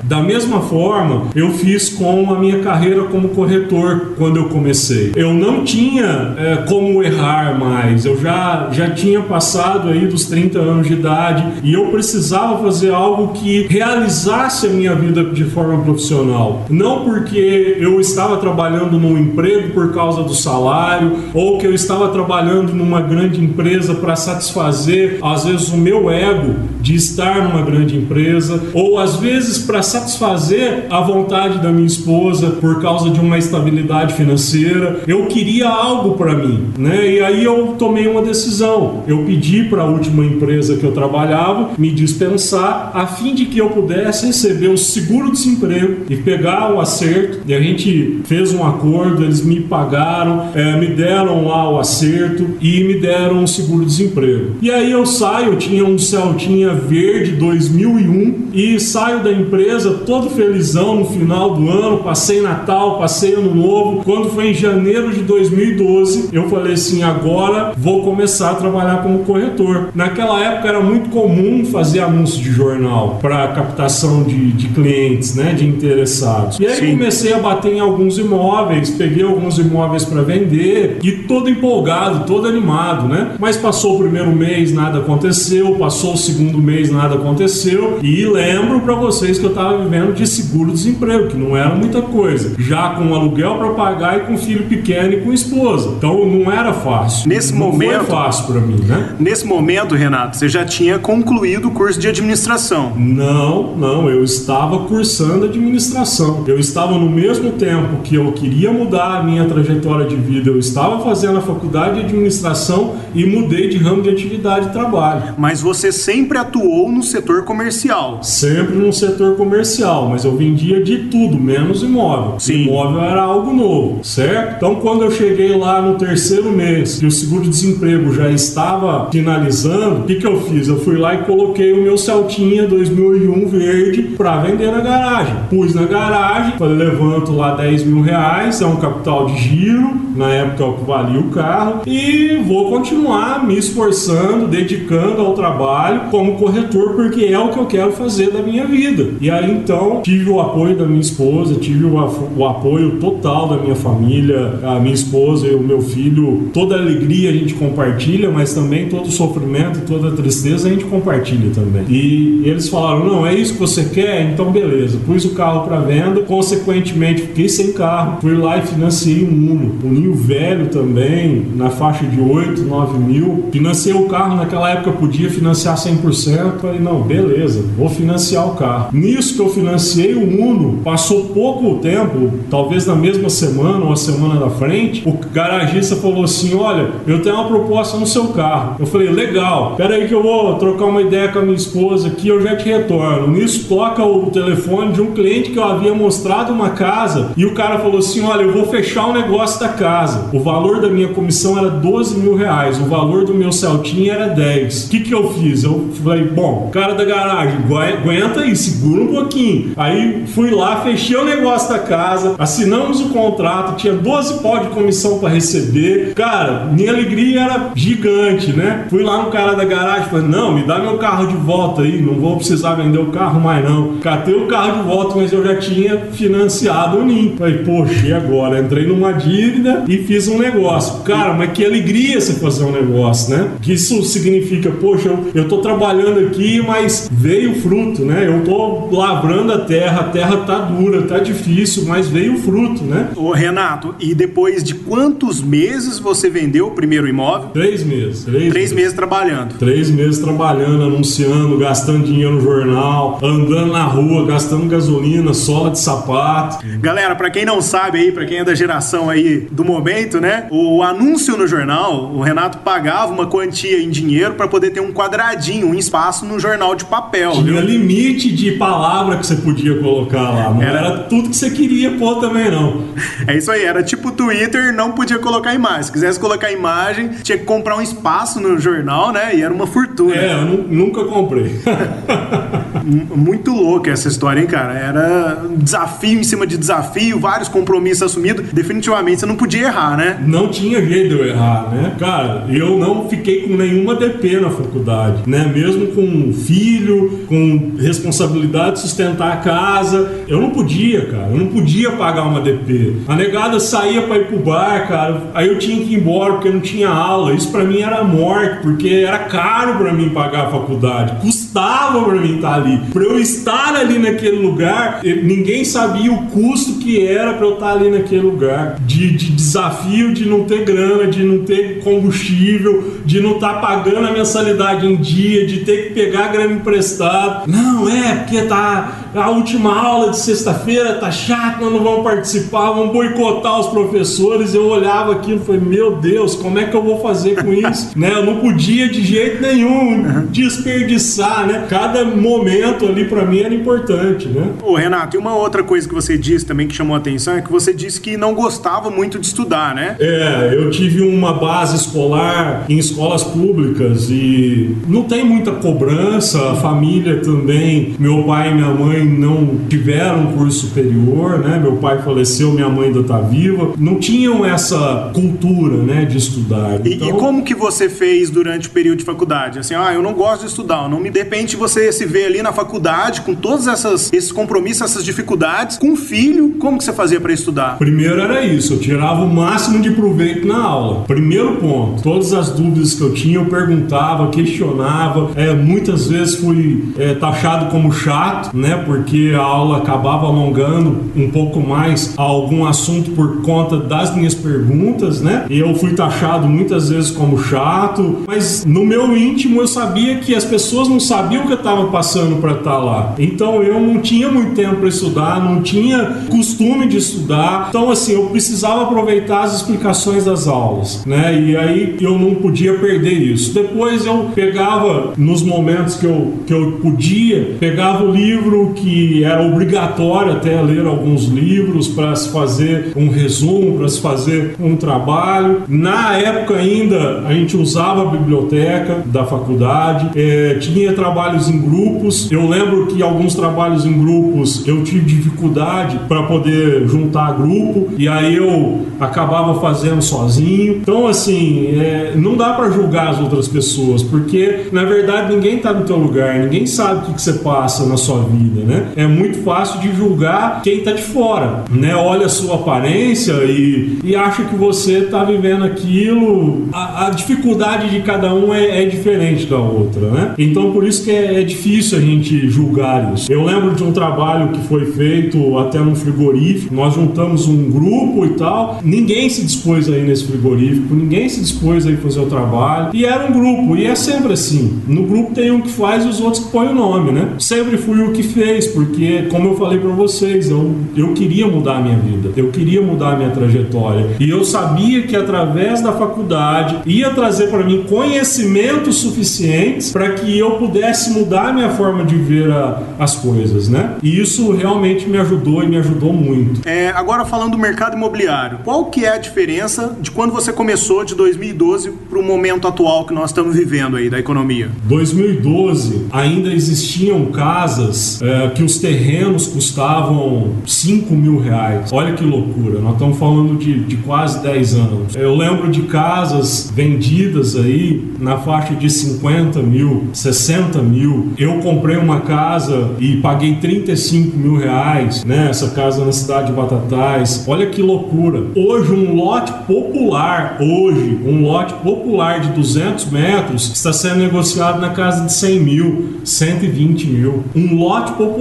Da 0.03 0.21
mesma 0.21 0.61
forma, 0.61 1.27
eu 1.35 1.51
fiz 1.51 1.89
com 1.89 2.33
a 2.33 2.39
minha 2.39 2.59
carreira 2.59 3.03
como 3.03 3.29
corretor 3.29 4.13
quando 4.17 4.37
eu 4.37 4.45
comecei. 4.45 5.11
Eu 5.15 5.33
não 5.33 5.63
tinha 5.63 6.35
é, 6.37 6.55
como 6.67 7.03
errar 7.03 7.57
mais, 7.59 8.05
eu 8.05 8.19
já, 8.19 8.69
já 8.71 8.89
tinha 8.89 9.21
passado 9.21 9.89
aí 9.89 10.07
dos 10.07 10.25
30 10.25 10.59
anos 10.59 10.87
de 10.87 10.93
idade 10.93 11.43
e 11.63 11.73
eu 11.73 11.87
precisava 11.87 12.61
fazer 12.63 12.93
algo 12.93 13.33
que 13.33 13.67
realizasse 13.67 14.67
a 14.67 14.69
minha 14.69 14.95
vida 14.95 15.23
de 15.23 15.43
forma 15.45 15.83
profissional. 15.83 16.65
Não 16.69 17.03
porque 17.03 17.77
eu 17.79 17.99
estava 17.99 18.37
trabalhando 18.37 18.99
num 18.99 19.17
emprego 19.17 19.71
por 19.73 19.93
causa 19.93 20.23
do 20.23 20.33
salário 20.33 21.17
ou 21.33 21.57
que 21.57 21.67
eu 21.67 21.73
estava 21.73 22.09
trabalhando 22.09 22.73
numa 22.73 23.01
grande 23.01 23.43
empresa 23.43 23.95
para 23.95 24.15
satisfazer 24.15 25.19
às 25.21 25.45
vezes 25.45 25.69
o 25.69 25.77
meu 25.77 26.09
ego 26.09 26.55
de 26.83 26.95
estar 26.95 27.41
numa 27.41 27.61
grande 27.61 27.95
empresa 27.95 28.61
ou 28.73 28.99
às 28.99 29.15
vezes 29.15 29.57
para 29.59 29.81
satisfazer 29.81 30.85
a 30.89 30.99
vontade 30.99 31.59
da 31.59 31.71
minha 31.71 31.87
esposa 31.87 32.57
por 32.59 32.81
causa 32.81 33.09
de 33.09 33.21
uma 33.21 33.37
estabilidade 33.37 34.13
financeira. 34.13 34.99
Eu 35.07 35.25
queria 35.27 35.69
algo 35.69 36.17
para 36.17 36.35
mim, 36.35 36.71
né? 36.77 37.09
E 37.09 37.19
aí 37.21 37.43
eu 37.45 37.75
tomei 37.79 38.05
uma 38.05 38.21
decisão. 38.21 39.03
Eu 39.07 39.23
pedi 39.23 39.63
para 39.63 39.83
a 39.83 39.85
última 39.85 40.25
empresa 40.25 40.75
que 40.75 40.83
eu 40.83 40.91
trabalhava 40.91 41.71
me 41.77 41.89
dispensar 41.89 42.91
a 42.93 43.07
fim 43.07 43.33
de 43.33 43.45
que 43.45 43.59
eu 43.59 43.69
pudesse 43.69 44.25
receber 44.25 44.67
o 44.67 44.77
seguro-desemprego 44.77 46.03
e 46.09 46.17
pegar 46.17 46.73
o 46.73 46.81
acerto. 46.81 47.39
E 47.47 47.53
a 47.53 47.61
gente 47.61 48.19
fez 48.25 48.53
um 48.53 48.65
acordo, 48.65 49.23
eles 49.23 49.41
me 49.41 49.61
pagaram, 49.61 50.49
é, 50.53 50.75
me 50.77 50.87
deram 50.87 51.47
lá 51.47 51.69
o 51.69 51.79
acerto 51.79 52.57
e 52.59 52.83
me 52.83 52.95
deram 52.95 53.37
um 53.37 53.47
seguro-desemprego. 53.47 54.57
E 54.61 54.69
aí 54.69 54.91
eu 54.91 55.05
saio, 55.05 55.53
eu 55.53 55.57
tinha 55.57 55.85
um 55.85 55.97
Celtinha 55.97 56.72
verde 56.73 57.31
2001 57.31 58.49
e 58.53 58.79
saio 58.79 59.23
da 59.23 59.31
empresa 59.31 60.01
todo 60.05 60.29
felizão 60.29 60.95
no 60.95 61.05
final 61.05 61.55
do 61.55 61.69
ano, 61.69 61.99
passei 61.99 62.41
Natal, 62.41 62.99
passei 62.99 63.33
Ano 63.33 63.53
Novo. 63.53 64.03
Quando 64.03 64.29
foi 64.29 64.49
em 64.49 64.53
janeiro 64.53 65.11
de 65.11 65.21
2012, 65.21 66.29
eu 66.31 66.49
falei 66.49 66.73
assim: 66.73 67.03
agora 67.03 67.73
vou 67.77 68.03
começar 68.03 68.51
a 68.51 68.55
trabalhar 68.55 69.03
como 69.03 69.19
corretor. 69.19 69.89
Naquela 69.95 70.43
época 70.43 70.67
era 70.67 70.81
muito 70.81 71.09
comum 71.09 71.65
fazer 71.65 72.01
anúncio 72.01 72.41
de 72.41 72.51
jornal 72.51 73.19
para 73.21 73.47
captação 73.49 74.23
de, 74.23 74.51
de 74.51 74.69
clientes, 74.69 75.35
né, 75.35 75.53
de 75.53 75.65
interessados. 75.65 76.59
E 76.59 76.67
aí 76.67 76.75
Sim. 76.75 76.91
comecei 76.91 77.33
a 77.33 77.39
bater 77.39 77.73
em 77.73 77.79
alguns 77.79 78.17
imóveis, 78.17 78.89
peguei 78.91 79.23
alguns 79.23 79.57
imóveis 79.57 80.05
para 80.05 80.21
vender 80.21 80.99
e 81.03 81.11
todo 81.11 81.49
empolgado, 81.49 82.25
todo 82.25 82.47
animado, 82.47 83.07
né? 83.07 83.31
Mas 83.39 83.57
passou 83.57 83.95
o 83.95 83.99
primeiro 83.99 84.31
mês, 84.31 84.73
nada 84.73 84.99
aconteceu, 84.99 85.75
passou 85.75 86.13
o 86.13 86.17
segundo 86.17 86.57
mês, 86.63 86.91
nada 86.91 87.15
aconteceu 87.15 87.99
e 88.01 88.25
lembro 88.25 88.81
para 88.81 88.95
vocês 88.95 89.37
que 89.37 89.45
eu 89.45 89.49
estava 89.49 89.77
vivendo 89.83 90.13
de 90.13 90.25
seguro-desemprego, 90.27 91.27
que 91.27 91.37
não 91.37 91.55
era 91.55 91.75
muita 91.75 92.01
coisa. 92.01 92.55
Já 92.57 92.89
com 92.89 93.13
aluguel 93.13 93.57
para 93.57 93.69
pagar 93.71 94.17
e 94.17 94.19
com 94.21 94.37
filho 94.37 94.65
pequeno 94.65 95.13
e 95.13 95.21
com 95.21 95.33
esposa. 95.33 95.93
Então 95.97 96.25
não 96.25 96.51
era 96.51 96.73
fácil. 96.73 97.27
Nesse 97.27 97.53
não 97.53 97.59
momento, 97.59 98.05
foi 98.05 98.15
fácil 98.15 98.45
para 98.45 98.61
mim, 98.61 98.81
né? 98.85 99.15
Nesse 99.19 99.45
momento, 99.45 99.95
Renato, 99.95 100.37
você 100.37 100.47
já 100.47 100.65
tinha 100.65 100.97
concluído 100.99 101.67
o 101.67 101.71
curso 101.71 101.99
de 101.99 102.07
administração? 102.07 102.93
Não, 102.95 103.75
não, 103.75 104.09
eu 104.09 104.23
estava 104.23 104.79
cursando 104.79 105.45
administração. 105.45 106.43
Eu 106.47 106.57
estava 106.57 106.97
no 106.97 107.09
mesmo 107.09 107.51
tempo 107.51 108.01
que 108.03 108.15
eu 108.15 108.31
queria 108.31 108.71
mudar 108.71 109.17
a 109.17 109.23
minha 109.23 109.45
trajetória 109.45 110.05
de 110.05 110.15
vida, 110.15 110.49
eu 110.49 110.59
estava 110.59 111.03
fazendo 111.03 111.37
a 111.37 111.41
faculdade 111.41 111.95
de 111.95 112.05
administração 112.05 112.95
e 113.13 113.25
mudei 113.25 113.69
de 113.69 113.77
ramo 113.77 114.01
de 114.01 114.09
atividade 114.09 114.67
e 114.67 114.71
trabalho. 114.71 115.33
Mas 115.37 115.61
você 115.61 115.91
sempre 115.91 116.37
atuou 116.37 116.52
no 116.59 117.01
setor 117.01 117.43
comercial? 117.43 118.19
Sempre 118.21 118.75
no 118.75 118.91
setor 118.93 119.35
comercial, 119.35 120.09
mas 120.09 120.25
eu 120.25 120.35
vendia 120.35 120.83
de 120.83 121.09
tudo, 121.09 121.39
menos 121.39 121.83
imóvel. 121.83 122.39
Sim. 122.39 122.63
Imóvel 122.63 123.01
era 123.03 123.21
algo 123.21 123.53
novo, 123.53 124.03
certo? 124.03 124.55
Então 124.57 124.75
quando 124.75 125.03
eu 125.03 125.11
cheguei 125.11 125.55
lá 125.57 125.81
no 125.81 125.95
terceiro 125.95 126.51
mês 126.51 127.01
e 127.01 127.05
o 127.05 127.11
seguro-desemprego 127.11 128.13
já 128.13 128.29
estava 128.29 129.09
finalizando, 129.11 130.01
o 130.01 130.03
que, 130.03 130.15
que 130.15 130.27
eu 130.27 130.41
fiz? 130.41 130.67
Eu 130.67 130.79
fui 130.79 130.97
lá 130.97 131.15
e 131.15 131.19
coloquei 131.19 131.73
o 131.73 131.81
meu 131.81 131.97
Celtinha 131.97 132.67
2001 132.67 133.47
verde 133.47 134.03
para 134.17 134.37
vender 134.41 134.71
na 134.71 134.79
garagem. 134.79 135.35
Pus 135.49 135.73
na 135.73 135.85
garagem, 135.85 136.57
falei, 136.57 136.77
levanto 136.77 137.31
lá 137.31 137.55
10 137.55 137.83
mil 137.85 138.01
reais, 138.01 138.61
é 138.61 138.65
um 138.65 138.77
capital 138.77 139.25
de 139.27 139.37
giro, 139.37 140.01
na 140.15 140.29
época 140.29 140.63
eu 140.63 140.77
valia 140.85 141.19
o 141.19 141.29
carro, 141.29 141.81
e 141.85 142.41
vou 142.45 142.69
continuar 142.69 143.45
me 143.45 143.57
esforçando, 143.57 144.47
dedicando 144.47 145.21
ao 145.21 145.33
trabalho 145.33 146.01
como 146.11 146.35
corretor, 146.43 146.93
porque 146.93 147.25
é 147.25 147.39
o 147.39 147.49
que 147.49 147.57
eu 147.57 147.65
quero 147.65 147.93
fazer 147.93 148.31
da 148.31 148.41
minha 148.41 148.65
vida. 148.65 149.11
E 149.21 149.29
aí 149.29 149.49
então 149.51 150.01
tive 150.03 150.29
o 150.29 150.41
apoio 150.41 150.75
da 150.75 150.85
minha 150.85 150.99
esposa, 150.99 151.55
tive 151.55 151.85
o, 151.85 151.95
o 152.37 152.45
apoio 152.45 152.97
total 152.99 153.47
da 153.47 153.57
minha 153.57 153.75
família, 153.75 154.59
a 154.63 154.79
minha 154.79 154.93
esposa 154.93 155.47
e 155.47 155.55
o 155.55 155.61
meu 155.61 155.81
filho, 155.81 156.49
toda 156.53 156.75
a 156.75 156.79
alegria 156.79 157.29
a 157.29 157.33
gente 157.33 157.53
compartilha, 157.53 158.29
mas 158.29 158.53
também 158.53 158.89
todo 158.89 159.07
o 159.07 159.11
sofrimento, 159.11 159.85
toda 159.87 160.09
a 160.09 160.11
tristeza 160.11 160.67
a 160.67 160.71
gente 160.71 160.85
compartilha 160.85 161.51
também. 161.51 161.85
E 161.87 162.41
eles 162.43 162.67
falaram: 162.67 163.05
não, 163.05 163.25
é 163.25 163.33
isso 163.33 163.53
que 163.53 163.59
você 163.59 163.85
quer? 163.85 164.31
Então 164.31 164.51
beleza. 164.51 164.97
Pus 165.05 165.23
o 165.23 165.29
carro 165.29 165.65
para 165.65 165.79
venda, 165.79 166.21
consequentemente 166.21 167.21
fiquei 167.21 167.47
sem 167.47 167.71
carro, 167.71 168.17
fui 168.21 168.35
lá 168.35 168.57
e 168.57 168.61
financei 168.63 169.23
um 169.23 169.43
Uno, 169.53 169.75
um 169.83 169.89
Ninho 169.89 170.13
velho 170.13 170.67
também, 170.67 171.45
na 171.55 171.69
faixa 171.69 172.05
de 172.05 172.19
8, 172.19 172.63
9 172.63 172.97
mil. 172.97 173.45
Financei 173.51 173.93
o 173.93 174.05
carro, 174.05 174.35
naquela 174.35 174.69
época 174.69 174.91
podia 174.91 175.29
financiar 175.29 175.75
100%. 175.75 176.32
Falei: 176.59 176.79
não, 176.79 177.01
beleza, 177.01 177.63
vou 177.77 177.89
financiar 177.89 178.47
o 178.47 178.55
carro. 178.55 178.89
Nisso 178.91 179.35
que 179.35 179.41
eu 179.41 179.49
financiei 179.49 180.13
o 180.13 180.41
Uno, 180.41 180.79
passou 180.83 181.25
pouco 181.25 181.75
tempo, 181.79 182.31
talvez 182.49 182.85
na 182.87 182.95
mesma 182.95 183.29
semana 183.29 183.85
ou 183.85 183.93
a 183.93 183.95
semana 183.95 184.39
da 184.39 184.49
frente, 184.49 185.03
o 185.05 185.13
garagista 185.31 185.95
falou 185.95 186.23
assim: 186.23 186.55
olha, 186.55 186.89
eu 187.07 187.21
tenho 187.21 187.35
uma 187.35 187.47
proposta 187.47 187.97
no 187.97 188.07
seu 188.07 188.27
carro. 188.29 188.75
Eu 188.79 188.85
falei: 188.85 189.09
legal, 189.09 189.75
pera 189.75 189.95
aí 189.95 190.07
que 190.07 190.13
eu 190.13 190.23
vou 190.23 190.55
trocar 190.55 190.85
uma 190.85 191.01
ideia 191.01 191.29
com 191.29 191.39
a 191.39 191.41
minha 191.41 191.55
esposa 191.55 192.07
aqui, 192.07 192.27
eu 192.27 192.41
já 192.41 192.55
te 192.55 192.69
retorno. 192.69 193.27
Nisso 193.27 193.67
toca 193.67 194.03
o 194.03 194.29
telefone 194.31 194.93
de 194.93 195.01
um 195.01 195.11
cliente 195.11 195.51
que 195.51 195.57
eu 195.57 195.63
havia 195.63 195.93
mostrado 195.93 196.53
uma 196.53 196.69
casa 196.71 197.31
e 197.35 197.45
o 197.45 197.53
cara 197.53 197.79
falou 197.79 197.99
assim: 197.99 198.21
olha, 198.21 198.43
eu 198.43 198.53
vou 198.53 198.65
fechar 198.65 199.07
o 199.07 199.13
negócio 199.13 199.59
da 199.59 199.69
casa. 199.69 200.29
O 200.33 200.39
valor 200.39 200.81
da 200.81 200.89
minha 200.89 201.09
comissão 201.09 201.57
era 201.57 201.69
12 201.69 202.19
mil 202.19 202.35
reais, 202.35 202.79
o 202.79 202.85
valor 202.85 203.25
do 203.25 203.33
meu 203.33 203.51
Celtinha 203.51 204.13
era 204.13 204.27
10. 204.27 204.85
O 204.85 204.89
que, 204.89 204.99
que 205.01 205.13
eu 205.13 205.33
fiz? 205.33 205.63
Eu 205.63 205.89
falei: 206.03 206.12
bom, 206.21 206.69
cara 206.71 206.93
da 206.93 207.03
garagem, 207.05 207.57
aguenta 207.99 208.41
aí, 208.41 208.55
segura 208.55 209.01
um 209.01 209.07
pouquinho. 209.07 209.71
Aí 209.75 210.23
fui 210.27 210.51
lá, 210.51 210.81
fechei 210.81 211.17
o 211.17 211.25
negócio 211.25 211.69
da 211.69 211.79
casa, 211.79 212.35
assinamos 212.37 213.01
o 213.01 213.09
contrato, 213.09 213.77
tinha 213.77 213.93
12 213.93 214.39
pau 214.41 214.59
de 214.59 214.67
comissão 214.67 215.19
para 215.19 215.29
receber. 215.29 216.13
Cara, 216.13 216.65
minha 216.71 216.91
alegria 216.91 217.41
era 217.41 217.71
gigante, 217.75 218.53
né? 218.53 218.85
Fui 218.89 219.03
lá 219.03 219.23
no 219.23 219.31
cara 219.31 219.53
da 219.53 219.65
garagem, 219.65 220.09
falei: 220.09 220.27
não, 220.27 220.53
me 220.53 220.63
dá 220.63 220.79
meu 220.79 220.97
carro 220.97 221.27
de 221.27 221.35
volta 221.35 221.81
aí, 221.81 222.01
não 222.01 222.15
vou 222.15 222.37
precisar 222.37 222.75
vender 222.75 222.99
o 222.99 223.07
carro 223.07 223.39
mais 223.39 223.63
não. 223.63 223.97
Catei 223.97 224.35
o 224.35 224.47
carro 224.47 224.81
de 224.81 224.87
volta, 224.87 225.15
mas 225.15 225.31
eu 225.31 225.43
já 225.43 225.55
tinha 225.57 225.97
financiado 226.11 226.97
o 226.97 227.05
NIM. 227.05 227.35
Falei, 227.37 227.59
poxa, 227.59 228.07
e 228.07 228.13
agora? 228.13 228.59
Entrei 228.59 228.85
numa 228.85 229.11
dívida 229.11 229.83
e 229.87 229.97
fiz 229.99 230.27
um 230.27 230.37
negócio. 230.37 231.01
Cara, 231.03 231.33
mas 231.33 231.51
que 231.51 231.65
alegria 231.65 232.19
você 232.19 232.33
fazer 232.33 232.63
um 232.63 232.71
negócio, 232.71 233.35
né? 233.35 233.51
Que 233.61 233.73
isso 233.73 234.01
significa, 234.03 234.71
poxa, 234.71 235.09
eu, 235.09 235.31
eu 235.33 235.47
tô 235.47 235.57
trabalhando 235.57 236.02
aqui, 236.11 236.61
mas 236.61 237.09
veio 237.11 237.55
fruto, 237.61 238.03
né? 238.03 238.27
Eu 238.27 238.43
tô 238.43 238.89
lavrando 238.91 239.53
a 239.53 239.59
terra, 239.59 240.01
a 240.01 240.03
terra 240.05 240.37
tá 240.37 240.59
dura, 240.59 241.03
tá 241.03 241.19
difícil, 241.19 241.85
mas 241.85 242.07
veio 242.07 242.37
fruto, 242.37 242.83
né? 242.83 243.09
Ô 243.15 243.31
Renato, 243.31 243.95
e 243.99 244.13
depois 244.13 244.63
de 244.63 244.75
quantos 244.75 245.41
meses 245.41 245.99
você 245.99 246.29
vendeu 246.29 246.67
o 246.67 246.71
primeiro 246.71 247.07
imóvel? 247.07 247.49
Três 247.49 247.83
meses. 247.83 248.23
Três, 248.23 248.51
três 248.51 248.53
meses. 248.53 248.73
meses 248.73 248.93
trabalhando. 248.93 249.57
Três 249.57 249.89
meses 249.89 250.19
trabalhando, 250.19 250.83
anunciando, 250.83 251.57
gastando 251.57 252.05
dinheiro 252.05 252.33
no 252.35 252.41
jornal, 252.41 253.19
andando 253.23 253.71
na 253.71 253.83
rua, 253.83 254.25
gastando 254.25 254.67
gasolina, 254.67 255.33
sola 255.33 255.71
de 255.71 255.79
sapato. 255.79 256.65
Galera, 256.79 257.15
para 257.15 257.29
quem 257.29 257.45
não 257.45 257.61
sabe 257.61 257.99
aí, 257.99 258.11
para 258.11 258.25
quem 258.25 258.39
é 258.39 258.43
da 258.43 258.53
geração 258.53 259.09
aí 259.09 259.47
do 259.51 259.63
momento, 259.63 260.19
né? 260.19 260.47
O 260.51 260.83
anúncio 260.83 261.37
no 261.37 261.47
jornal, 261.47 262.11
o 262.13 262.21
Renato 262.21 262.59
pagava 262.59 263.11
uma 263.13 263.27
quantia 263.27 263.81
em 263.81 263.89
dinheiro 263.89 264.33
para 264.35 264.47
poder 264.47 264.71
ter 264.71 264.79
um 264.79 264.91
quadradinho, 264.91 265.67
um 265.67 265.73
espaço 265.73 265.92
no 266.25 266.39
jornal 266.39 266.75
de 266.75 266.85
papel. 266.85 267.31
Tinha 267.31 267.43
viu? 267.43 267.61
limite 267.61 268.31
de 268.31 268.53
palavra 268.53 269.17
que 269.17 269.25
você 269.25 269.35
podia 269.35 269.77
colocar 269.79 270.29
lá. 270.29 270.49
Não 270.49 270.61
era... 270.61 270.79
era 270.79 270.97
tudo 270.99 271.29
que 271.29 271.35
você 271.35 271.49
queria 271.49 271.91
pôr 271.91 272.19
também, 272.19 272.49
não. 272.49 272.83
É 273.27 273.37
isso 273.37 273.51
aí, 273.51 273.63
era 273.63 273.83
tipo 273.83 274.11
Twitter, 274.11 274.73
não 274.73 274.91
podia 274.91 275.19
colocar 275.19 275.53
imagem. 275.53 275.83
Se 275.83 275.91
quisesse 275.91 276.19
colocar 276.19 276.51
imagem, 276.51 277.09
tinha 277.21 277.37
que 277.37 277.45
comprar 277.45 277.77
um 277.77 277.81
espaço 277.81 278.39
no 278.39 278.57
jornal, 278.57 279.11
né? 279.11 279.35
E 279.35 279.41
era 279.41 279.53
uma 279.53 279.67
fortuna. 279.67 280.15
É, 280.15 280.33
eu 280.33 280.65
nunca 280.67 281.03
comprei. 281.05 281.59
Muito 282.83 283.51
louca 283.51 283.91
essa 283.91 284.07
história, 284.07 284.41
hein, 284.41 284.47
cara? 284.47 284.73
Era 284.73 285.45
desafio 285.57 286.19
em 286.19 286.23
cima 286.23 286.45
de 286.45 286.57
desafio, 286.57 287.19
vários 287.19 287.47
compromissos 287.47 288.03
assumidos. 288.03 288.51
Definitivamente 288.51 289.21
você 289.21 289.25
não 289.25 289.35
podia 289.35 289.67
errar, 289.67 289.97
né? 289.97 290.21
Não 290.25 290.49
tinha 290.49 290.83
jeito 290.85 291.09
de 291.09 291.19
eu 291.19 291.25
errar, 291.25 291.69
né? 291.71 291.95
Cara, 291.99 292.45
eu 292.49 292.77
não 292.77 293.07
fiquei 293.07 293.47
com 293.47 293.55
nenhuma 293.55 293.95
DP 293.95 294.39
na 294.39 294.49
faculdade, 294.49 295.23
né? 295.27 295.49
Mesmo 295.53 295.82
com 295.87 296.33
filho, 296.33 297.25
com 297.27 297.73
responsabilidade 297.77 298.73
de 298.73 298.79
sustentar 298.79 299.33
a 299.33 299.37
casa, 299.37 300.23
eu 300.27 300.39
não 300.39 300.49
podia, 300.51 301.05
cara. 301.05 301.29
Eu 301.31 301.37
não 301.37 301.47
podia 301.47 301.91
pagar 301.91 302.23
uma 302.23 302.41
DP. 302.41 302.97
A 303.07 303.15
negada 303.15 303.59
saía 303.59 304.01
para 304.03 304.17
ir 304.17 304.27
pro 304.27 304.39
bar, 304.39 304.87
cara. 304.87 305.23
Aí 305.33 305.47
eu 305.47 305.59
tinha 305.59 305.83
que 305.83 305.93
ir 305.93 305.97
embora 305.97 306.33
porque 306.33 306.49
não 306.49 306.59
tinha 306.59 306.89
aula. 306.89 307.33
Isso 307.33 307.51
para 307.51 307.63
mim 307.63 307.81
era 307.81 308.03
morte, 308.03 308.61
porque 308.61 308.89
era 308.89 309.19
caro 309.19 309.77
para 309.77 309.93
mim 309.93 310.09
pagar 310.09 310.47
a 310.47 310.51
faculdade. 310.51 311.21
Custava 311.21 312.03
para 312.03 312.15
mim 312.15 312.35
estar 312.35 312.55
ali. 312.55 312.79
Para 312.91 313.03
eu 313.03 313.19
estar 313.19 313.75
ali 313.75 313.99
naquele 313.99 314.37
lugar, 314.37 315.01
ninguém 315.03 315.63
sabia 315.63 316.11
o 316.11 316.27
custo 316.27 316.79
que 316.79 317.05
era 317.05 317.33
para 317.33 317.45
eu 317.45 317.53
estar 317.53 317.71
ali 317.71 317.89
naquele 317.89 318.21
lugar. 318.21 318.77
De, 318.85 319.11
de, 319.11 319.31
desafio 319.31 320.13
de 320.13 320.25
não 320.25 320.43
ter 320.43 320.63
grana, 320.63 321.07
de 321.07 321.23
não 321.23 321.43
ter 321.43 321.79
combustível, 321.83 323.01
de 323.05 323.19
não 323.19 323.35
estar 323.35 323.61
pagando 323.61 324.07
a 324.07 324.11
mensalidade 324.11 324.85
em 324.85 324.95
dia, 324.95 325.45
de 325.45 325.59
ter 325.59 325.72
que 325.77 325.89
pegar 325.91 326.29
grana 326.29 326.53
emprestada. 326.53 327.43
Não, 327.47 327.89
é 327.89 328.15
porque 328.15 328.41
tá 328.43 329.02
a 329.15 329.29
última 329.29 329.73
aula 329.73 330.09
de 330.09 330.17
sexta-feira 330.19 330.95
tá 330.95 331.11
chato, 331.11 331.61
nós 331.61 331.71
não 331.71 331.83
vamos 331.83 332.03
participar, 332.03 332.71
vamos 332.71 332.91
boicotar 332.91 333.59
os 333.59 333.67
professores. 333.67 334.53
Eu 334.53 334.67
olhava 334.67 335.13
aquilo 335.13 335.41
e 335.41 335.45
falei, 335.45 335.61
meu 335.61 335.97
Deus, 335.97 336.35
como 336.35 336.57
é 336.59 336.65
que 336.65 336.75
eu 336.75 336.83
vou 336.83 336.99
fazer 337.01 337.43
com 337.43 337.53
isso? 337.53 337.91
né? 337.97 338.11
Eu 338.13 338.25
não 338.25 338.37
podia 338.37 338.89
de 338.89 339.03
jeito 339.03 339.41
nenhum 339.41 340.25
desperdiçar, 340.27 341.45
né? 341.45 341.65
Cada 341.69 342.03
momento 342.05 342.85
ali 342.85 343.05
para 343.05 343.25
mim 343.25 343.39
era 343.39 343.53
importante, 343.53 344.27
né? 344.27 344.51
Ô, 344.61 344.75
Renato, 344.75 345.15
e 345.15 345.19
uma 345.19 345.35
outra 345.35 345.63
coisa 345.63 345.87
que 345.87 345.93
você 345.93 346.17
disse 346.17 346.45
também 346.45 346.67
que 346.67 346.75
chamou 346.75 346.95
a 346.95 346.99
atenção 346.99 347.35
é 347.35 347.41
que 347.41 347.51
você 347.51 347.73
disse 347.73 348.01
que 348.01 348.17
não 348.17 348.33
gostava 348.33 348.89
muito 348.89 349.19
de 349.19 349.27
estudar, 349.27 349.75
né? 349.75 349.95
É, 349.99 350.53
eu 350.53 350.71
tive 350.71 351.01
uma 351.01 351.33
base 351.33 351.75
escolar 351.75 352.65
em 352.67 352.77
escolas 352.77 353.23
públicas 353.23 354.09
e 354.09 354.75
não 354.87 355.03
tem 355.03 355.23
muita 355.23 355.51
cobrança, 355.51 356.51
a 356.51 356.55
família 356.55 357.21
também, 357.21 357.95
meu 357.99 358.23
pai 358.23 358.51
e 358.51 358.53
minha 358.53 358.69
mãe 358.69 359.02
não 359.05 359.59
tiveram 359.69 360.33
curso 360.33 360.67
superior, 360.67 361.39
né? 361.39 361.59
Meu 361.59 361.77
pai 361.77 362.01
faleceu, 362.01 362.51
minha 362.51 362.69
mãe 362.69 362.87
ainda 362.87 362.99
está 362.99 363.19
viva. 363.19 363.73
Não 363.77 363.99
tinham 363.99 364.45
essa 364.45 365.11
cultura, 365.13 365.77
né, 365.77 366.05
de 366.05 366.17
estudar. 366.17 366.85
E, 366.85 366.95
então... 366.95 367.09
e, 367.09 367.13
como 367.13 367.43
que 367.43 367.55
você 367.55 367.89
fez 367.89 368.29
durante 368.29 368.67
o 368.67 368.71
período 368.71 368.99
de 368.99 369.05
faculdade? 369.05 369.59
Assim, 369.59 369.73
ah, 369.75 369.93
eu 369.93 370.01
não 370.01 370.13
gosto 370.13 370.41
de 370.41 370.47
estudar, 370.47 370.89
não 370.89 370.99
me 370.99 371.09
de 371.13 371.19
repente 371.19 371.55
você 371.55 371.91
se 371.91 372.05
vê 372.05 372.25
ali 372.25 372.41
na 372.41 372.51
faculdade 372.51 373.21
com 373.21 373.35
todos 373.35 373.67
essas, 373.67 374.11
esses 374.11 374.31
compromissos, 374.31 374.81
essas 374.81 375.05
dificuldades, 375.05 375.77
com 375.77 375.91
um 375.91 375.95
filho, 375.95 376.55
como 376.59 376.77
que 376.77 376.83
você 376.83 376.91
fazia 376.91 377.21
para 377.21 377.31
estudar? 377.31 377.77
Primeiro 377.77 378.19
era 378.19 378.43
isso, 378.43 378.73
eu 378.73 378.79
tirava 378.79 379.23
o 379.23 379.33
máximo 379.33 379.79
de 379.79 379.91
proveito 379.91 380.47
na 380.47 380.57
aula. 380.57 381.03
Primeiro 381.05 381.57
ponto, 381.57 382.01
todas 382.01 382.33
as 382.33 382.49
dúvidas 382.49 382.95
que 382.95 383.01
eu 383.01 383.13
tinha, 383.13 383.35
eu 383.35 383.45
perguntava, 383.45 384.29
questionava. 384.29 385.31
É, 385.35 385.53
muitas 385.53 386.07
vezes 386.07 386.35
fui 386.35 386.93
é, 386.97 387.13
taxado 387.13 387.67
como 387.67 387.91
chato, 387.91 388.55
né? 388.55 388.75
Porque 388.93 389.33
a 389.35 389.41
aula 389.41 389.77
acabava 389.77 390.27
alongando 390.27 391.05
um 391.15 391.27
pouco 391.31 391.59
mais 391.59 392.13
algum 392.15 392.63
assunto 392.63 393.09
por 393.11 393.41
conta 393.41 393.77
das 393.77 394.15
minhas 394.15 394.35
perguntas, 394.35 395.19
né? 395.19 395.47
Eu 395.49 395.73
fui 395.73 395.93
taxado 395.93 396.47
muitas 396.47 396.89
vezes 396.89 397.09
como 397.09 397.39
chato, 397.39 398.19
mas 398.27 398.63
no 398.63 398.85
meu 398.85 399.17
íntimo 399.17 399.59
eu 399.61 399.67
sabia 399.67 400.17
que 400.17 400.35
as 400.35 400.45
pessoas 400.45 400.87
não 400.87 400.99
sabiam 400.99 401.43
o 401.43 401.47
que 401.47 401.53
eu 401.53 401.57
estava 401.57 401.87
passando 401.87 402.39
para 402.39 402.51
estar 402.51 402.71
tá 402.71 402.77
lá. 402.77 403.15
Então 403.17 403.63
eu 403.63 403.79
não 403.79 403.99
tinha 403.99 404.29
muito 404.29 404.53
tempo 404.53 404.75
para 404.75 404.89
estudar, 404.89 405.43
não 405.43 405.63
tinha 405.63 406.25
costume 406.29 406.87
de 406.87 406.97
estudar. 406.97 407.69
Então 407.69 407.89
assim, 407.89 408.13
eu 408.13 408.27
precisava 408.27 408.83
aproveitar 408.83 409.41
as 409.41 409.55
explicações 409.55 410.25
das 410.25 410.47
aulas, 410.47 411.03
né? 411.03 411.41
E 411.41 411.57
aí 411.57 411.97
eu 411.99 412.19
não 412.19 412.35
podia 412.35 412.77
perder 412.77 413.13
isso. 413.13 413.55
Depois 413.55 414.05
eu 414.05 414.29
pegava 414.35 415.13
nos 415.17 415.41
momentos 415.41 415.95
que 415.95 416.05
eu 416.05 416.33
que 416.45 416.53
eu 416.53 416.73
podia, 416.73 417.55
pegava 417.59 418.03
o 418.03 418.11
livro 418.11 418.71
que 418.83 419.23
era 419.23 419.41
obrigatório 419.41 420.33
até 420.33 420.61
ler 420.61 420.85
alguns 420.85 421.23
livros 421.23 421.87
para 421.87 422.13
se 422.15 422.29
fazer 422.29 422.91
um 422.95 423.09
resumo, 423.09 423.77
para 423.77 423.87
se 423.87 424.01
fazer 424.01 424.55
um 424.59 424.75
trabalho. 424.75 425.61
Na 425.69 426.17
época 426.17 426.55
ainda 426.55 427.23
a 427.25 427.33
gente 427.33 427.55
usava 427.55 428.01
a 428.01 428.05
biblioteca 428.05 429.01
da 429.05 429.23
faculdade, 429.23 430.11
é, 430.19 430.55
tinha 430.55 430.91
trabalhos 430.91 431.47
em 431.49 431.61
grupos. 431.61 432.29
Eu 432.29 432.47
lembro 432.47 432.87
que 432.87 433.01
alguns 433.01 433.33
trabalhos 433.33 433.85
em 433.85 433.93
grupos 433.97 434.67
eu 434.67 434.83
tive 434.83 435.05
dificuldade 435.05 435.99
para 436.07 436.23
poder 436.23 436.85
juntar 436.87 437.33
grupo 437.33 437.89
e 437.97 438.07
aí 438.07 438.35
eu 438.35 438.85
acabava 438.99 439.59
fazendo 439.61 440.01
sozinho. 440.01 440.77
Então 440.81 441.07
assim, 441.07 441.79
é, 441.79 442.13
não 442.15 442.35
dá 442.35 442.53
para 442.53 442.69
julgar 442.69 443.09
as 443.09 443.19
outras 443.19 443.47
pessoas 443.47 444.03
porque 444.03 444.67
na 444.71 444.83
verdade 444.83 445.33
ninguém 445.33 445.57
está 445.57 445.71
no 445.73 445.85
teu 445.85 445.97
lugar, 445.97 446.39
ninguém 446.39 446.65
sabe 446.65 446.99
o 446.99 447.01
que, 447.03 447.13
que 447.13 447.21
você 447.21 447.33
passa 447.33 447.85
na 447.85 447.95
sua 447.95 448.23
vida, 448.23 448.61
né? 448.61 448.72
É 448.95 449.07
muito 449.07 449.39
fácil 449.43 449.79
de 449.79 449.95
julgar 449.95 450.61
quem 450.61 450.79
está 450.79 450.91
de 450.91 451.01
fora, 451.01 451.63
né? 451.69 451.95
Olha 451.95 452.25
a 452.25 452.29
sua 452.29 452.55
aparência 452.55 453.33
e, 453.43 453.99
e 454.03 454.15
acha 454.15 454.43
que 454.43 454.55
você 454.55 454.99
está 454.99 455.23
vivendo 455.23 455.63
aquilo. 455.63 456.67
A, 456.71 457.07
a, 457.07 457.09
dificuldade 457.09 457.89
de 457.89 458.01
cada 458.01 458.33
um 458.33 458.53
é, 458.53 458.83
é, 458.83 458.85
diferente 458.85 459.45
da 459.45 459.57
outra, 459.57 460.09
né? 460.09 460.33
Então 460.37 460.71
por 460.71 460.85
isso 460.85 461.03
que 461.03 461.11
é, 461.11 461.41
é, 461.41 461.43
difícil 461.43 461.97
a 461.97 462.01
gente 462.01 462.49
julgar 462.49 463.13
isso. 463.13 463.31
Eu 463.31 463.43
lembro 463.43 463.75
de 463.75 463.83
um 463.83 463.91
trabalho 463.91 464.49
que 464.49 464.67
foi 464.67 464.85
feito 464.85 465.57
até 465.57 465.79
num 465.79 465.95
frigorífico. 465.95 466.73
Nós 466.73 466.93
juntamos 466.93 467.47
um 467.47 467.69
grupo 467.69 468.25
e 468.25 468.29
tal. 468.29 468.79
Ninguém 468.83 469.29
se 469.29 469.43
dispôs 469.43 469.89
aí 469.89 470.01
nesse 470.01 470.25
frigorífico, 470.25 470.93
ninguém 470.93 471.29
se 471.29 471.39
dispôs 471.39 471.85
aí 471.85 471.95
fazer 471.97 472.19
o 472.19 472.25
trabalho. 472.25 472.89
E 472.93 473.05
era 473.05 473.27
um 473.27 473.31
grupo 473.31 473.75
e 473.75 473.85
é 473.85 473.95
sempre 473.95 474.33
assim. 474.33 474.81
No 474.87 475.03
grupo 475.03 475.33
tem 475.33 475.51
um 475.51 475.61
que 475.61 475.69
faz 475.69 476.05
e 476.05 476.07
os 476.07 476.19
outros 476.19 476.45
que 476.45 476.51
põem 476.51 476.69
o 476.69 476.73
nome, 476.73 477.11
né? 477.11 477.29
Sempre 477.39 477.77
fui 477.77 478.01
o 478.01 478.11
que 478.11 478.23
fez 478.23 478.62
porque 478.67 479.23
como 479.29 479.49
eu 479.49 479.55
falei 479.55 479.79
para 479.79 479.91
vocês, 479.91 480.49
eu 480.49 480.73
eu 480.95 481.13
queria 481.13 481.47
mudar 481.47 481.77
a 481.77 481.81
minha 481.81 481.97
vida. 481.97 482.31
Eu 482.35 482.49
queria 482.49 482.81
mudar 482.81 483.13
a 483.13 483.15
minha 483.15 483.31
trajetória. 483.31 484.15
E 484.19 484.29
eu 484.29 484.43
sabia 484.43 485.03
que 485.03 485.15
através 485.15 485.81
da 485.81 485.91
faculdade 485.91 486.77
ia 486.85 487.11
trazer 487.11 487.47
para 487.49 487.63
mim 487.63 487.85
conhecimentos 487.89 488.97
suficientes 488.97 489.91
para 489.91 490.11
que 490.11 490.37
eu 490.37 490.51
pudesse 490.51 491.11
mudar 491.11 491.49
a 491.49 491.53
minha 491.53 491.69
forma 491.69 492.03
de 492.05 492.15
ver 492.15 492.51
a, 492.51 492.81
as 492.99 493.15
coisas, 493.15 493.67
né? 493.67 493.95
E 494.01 494.19
isso 494.19 494.51
realmente 494.51 495.07
me 495.07 495.17
ajudou 495.17 495.63
e 495.63 495.67
me 495.67 495.77
ajudou 495.77 496.13
muito. 496.13 496.67
É, 496.67 496.89
agora 496.89 497.25
falando 497.25 497.51
do 497.51 497.57
mercado 497.57 497.95
imobiliário, 497.95 498.59
qual 498.63 498.85
que 498.85 499.05
é 499.05 499.09
a 499.09 499.17
diferença 499.17 499.95
de 499.99 500.11
quando 500.11 500.31
você 500.31 500.51
começou 500.51 501.03
de 501.03 501.15
2012 501.15 501.91
para 502.09 502.19
o 502.19 502.23
momento 502.23 502.67
atual 502.67 503.05
que 503.05 503.13
nós 503.13 503.29
estamos 503.29 503.55
vivendo 503.55 503.97
aí 503.97 504.09
da 504.09 504.19
economia? 504.19 504.69
2012 504.83 506.07
ainda 506.11 506.51
existiam 506.51 507.25
casas 507.25 508.21
é, 508.21 508.42
que 508.49 508.63
os 508.63 508.77
terrenos 508.77 509.47
custavam 509.47 510.51
5 510.65 511.13
mil 511.13 511.39
reais. 511.39 511.91
Olha 511.91 512.13
que 512.13 512.23
loucura, 512.23 512.79
nós 512.79 512.93
estamos 512.93 513.17
falando 513.17 513.57
de, 513.57 513.83
de 513.83 513.97
quase 513.97 514.41
10 514.41 514.75
anos. 514.75 515.15
Eu 515.15 515.35
lembro 515.35 515.69
de 515.69 515.83
casas 515.83 516.71
vendidas 516.73 517.55
aí 517.55 518.13
na 518.19 518.37
faixa 518.37 518.73
de 518.75 518.89
50 518.89 519.61
mil, 519.61 520.07
60 520.13 520.81
mil. 520.81 521.33
Eu 521.37 521.59
comprei 521.59 521.97
uma 521.97 522.21
casa 522.21 522.91
e 522.99 523.17
paguei 523.17 523.55
35 523.55 524.37
mil 524.37 524.57
reais, 524.57 525.23
né? 525.23 525.51
Casa 525.73 526.05
na 526.05 526.11
cidade 526.11 526.47
de 526.47 526.53
Batatais. 526.53 527.45
Olha 527.47 527.67
que 527.67 527.81
loucura. 527.81 528.43
Hoje, 528.55 528.91
um 528.91 529.15
lote 529.15 529.51
popular, 529.65 530.57
hoje, 530.59 531.19
um 531.25 531.41
lote 531.41 531.73
popular 531.75 532.41
de 532.41 532.49
200 532.49 533.09
metros 533.09 533.71
está 533.71 533.91
sendo 533.91 534.17
negociado 534.17 534.79
na 534.79 534.89
casa 534.89 535.25
de 535.25 535.33
100 535.33 535.59
mil, 535.59 536.13
120 536.23 537.07
mil. 537.07 537.43
Um 537.55 537.75
lote 537.75 538.11
popular. 538.13 538.32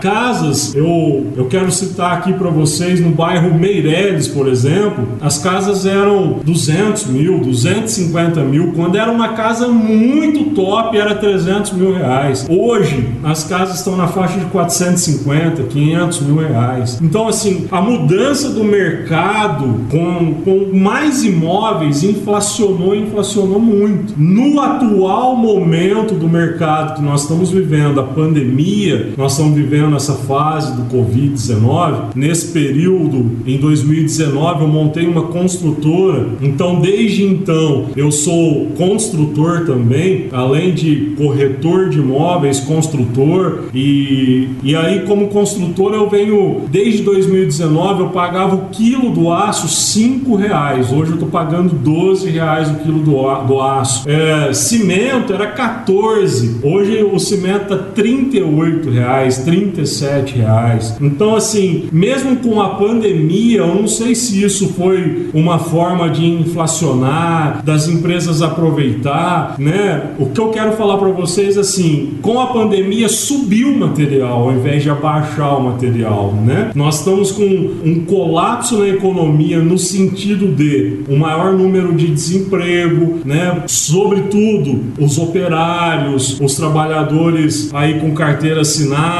Casas, 0.00 0.74
eu, 0.74 1.26
eu 1.36 1.46
quero 1.46 1.70
citar 1.70 2.12
aqui 2.12 2.32
para 2.32 2.50
vocês, 2.50 3.00
no 3.00 3.10
bairro 3.10 3.54
Meireles, 3.54 4.28
por 4.28 4.48
exemplo, 4.48 5.06
as 5.20 5.38
casas 5.38 5.86
eram 5.86 6.40
200 6.44 7.06
mil, 7.06 7.38
250 7.40 8.40
mil, 8.42 8.72
quando 8.72 8.96
era 8.96 9.10
uma 9.10 9.28
casa 9.28 9.68
muito 9.68 10.54
top 10.54 10.96
era 10.96 11.14
300 11.14 11.72
mil 11.72 11.94
reais. 11.94 12.46
Hoje, 12.48 13.08
as 13.22 13.44
casas 13.44 13.78
estão 13.78 13.96
na 13.96 14.06
faixa 14.08 14.38
de 14.38 14.46
450, 14.46 15.62
500 15.64 16.20
mil 16.20 16.36
reais. 16.36 16.98
Então, 17.02 17.28
assim, 17.28 17.66
a 17.70 17.80
mudança 17.80 18.50
do 18.50 18.64
mercado 18.64 19.80
com, 19.90 20.34
com 20.44 20.76
mais 20.76 21.24
imóveis 21.24 22.02
inflacionou, 22.02 22.94
inflacionou 22.94 23.60
muito. 23.60 24.14
No 24.16 24.60
atual 24.60 25.36
momento 25.36 26.14
do 26.14 26.28
mercado 26.28 26.96
que 26.96 27.02
nós 27.02 27.22
estamos 27.22 27.50
vivendo, 27.50 28.00
a 28.00 28.04
pandemia, 28.04 29.12
nós 29.16 29.33
estamos 29.34 29.54
vivendo 29.54 29.96
essa 29.96 30.14
fase 30.14 30.72
do 30.74 30.82
Covid-19, 30.84 32.14
nesse 32.14 32.52
período, 32.52 33.32
em 33.46 33.58
2019, 33.58 34.62
eu 34.62 34.68
montei 34.68 35.06
uma 35.06 35.24
construtora. 35.24 36.28
Então, 36.40 36.80
desde 36.80 37.24
então, 37.24 37.86
eu 37.96 38.10
sou 38.12 38.66
construtor 38.76 39.66
também, 39.66 40.28
além 40.32 40.72
de 40.72 41.14
corretor 41.16 41.88
de 41.88 41.98
imóveis, 41.98 42.60
construtor. 42.60 43.64
E, 43.74 44.48
e 44.62 44.76
aí, 44.76 45.00
como 45.00 45.28
construtor, 45.28 45.92
eu 45.94 46.08
venho 46.08 46.62
desde 46.70 47.02
2019, 47.02 48.02
eu 48.02 48.08
pagava 48.10 48.54
o 48.54 48.68
quilo 48.68 49.10
do 49.10 49.32
aço 49.32 49.68
5 49.68 50.34
reais. 50.36 50.92
Hoje 50.92 51.10
eu 51.10 51.14
estou 51.14 51.28
pagando 51.28 51.74
12 51.74 52.30
reais 52.30 52.70
o 52.70 52.74
quilo 52.76 53.00
do, 53.00 53.46
do 53.46 53.60
aço. 53.60 54.08
É, 54.08 54.52
cimento 54.52 55.32
era 55.32 55.48
14. 55.48 56.60
Hoje 56.62 57.02
o 57.02 57.18
cimento 57.18 57.74
está 57.74 57.76
38 57.76 58.90
reais, 58.90 59.23
37 59.38 60.36
reais. 60.36 60.96
Então, 61.00 61.34
assim, 61.34 61.88
mesmo 61.92 62.36
com 62.36 62.60
a 62.60 62.70
pandemia, 62.70 63.58
eu 63.58 63.74
não 63.74 63.88
sei 63.88 64.14
se 64.14 64.42
isso 64.42 64.68
foi 64.74 65.28
uma 65.32 65.58
forma 65.58 66.08
de 66.10 66.24
inflacionar, 66.24 67.62
das 67.64 67.88
empresas 67.88 68.42
aproveitar, 68.42 69.56
né? 69.58 70.10
O 70.18 70.26
que 70.26 70.40
eu 70.40 70.48
quero 70.48 70.72
falar 70.72 70.98
para 70.98 71.08
vocês 71.08 71.56
assim, 71.56 72.14
com 72.22 72.40
a 72.40 72.48
pandemia 72.48 73.08
subiu 73.08 73.68
o 73.68 73.78
material 73.78 74.44
ao 74.44 74.52
invés 74.52 74.82
de 74.82 74.90
abaixar 74.90 75.58
o 75.58 75.64
material, 75.64 76.34
né? 76.44 76.70
Nós 76.74 76.98
estamos 76.98 77.32
com 77.32 77.44
um 77.44 78.04
colapso 78.04 78.78
na 78.78 78.88
economia 78.88 79.60
no 79.60 79.78
sentido 79.78 80.48
de 80.48 81.00
o 81.08 81.16
maior 81.16 81.52
número 81.52 81.94
de 81.94 82.08
desemprego, 82.08 83.20
né? 83.24 83.62
Sobretudo 83.66 84.84
os 84.98 85.18
operários, 85.18 86.40
os 86.40 86.54
trabalhadores 86.54 87.70
aí 87.72 88.00
com 88.00 88.12
carteira 88.12 88.60
assinada 88.60 89.13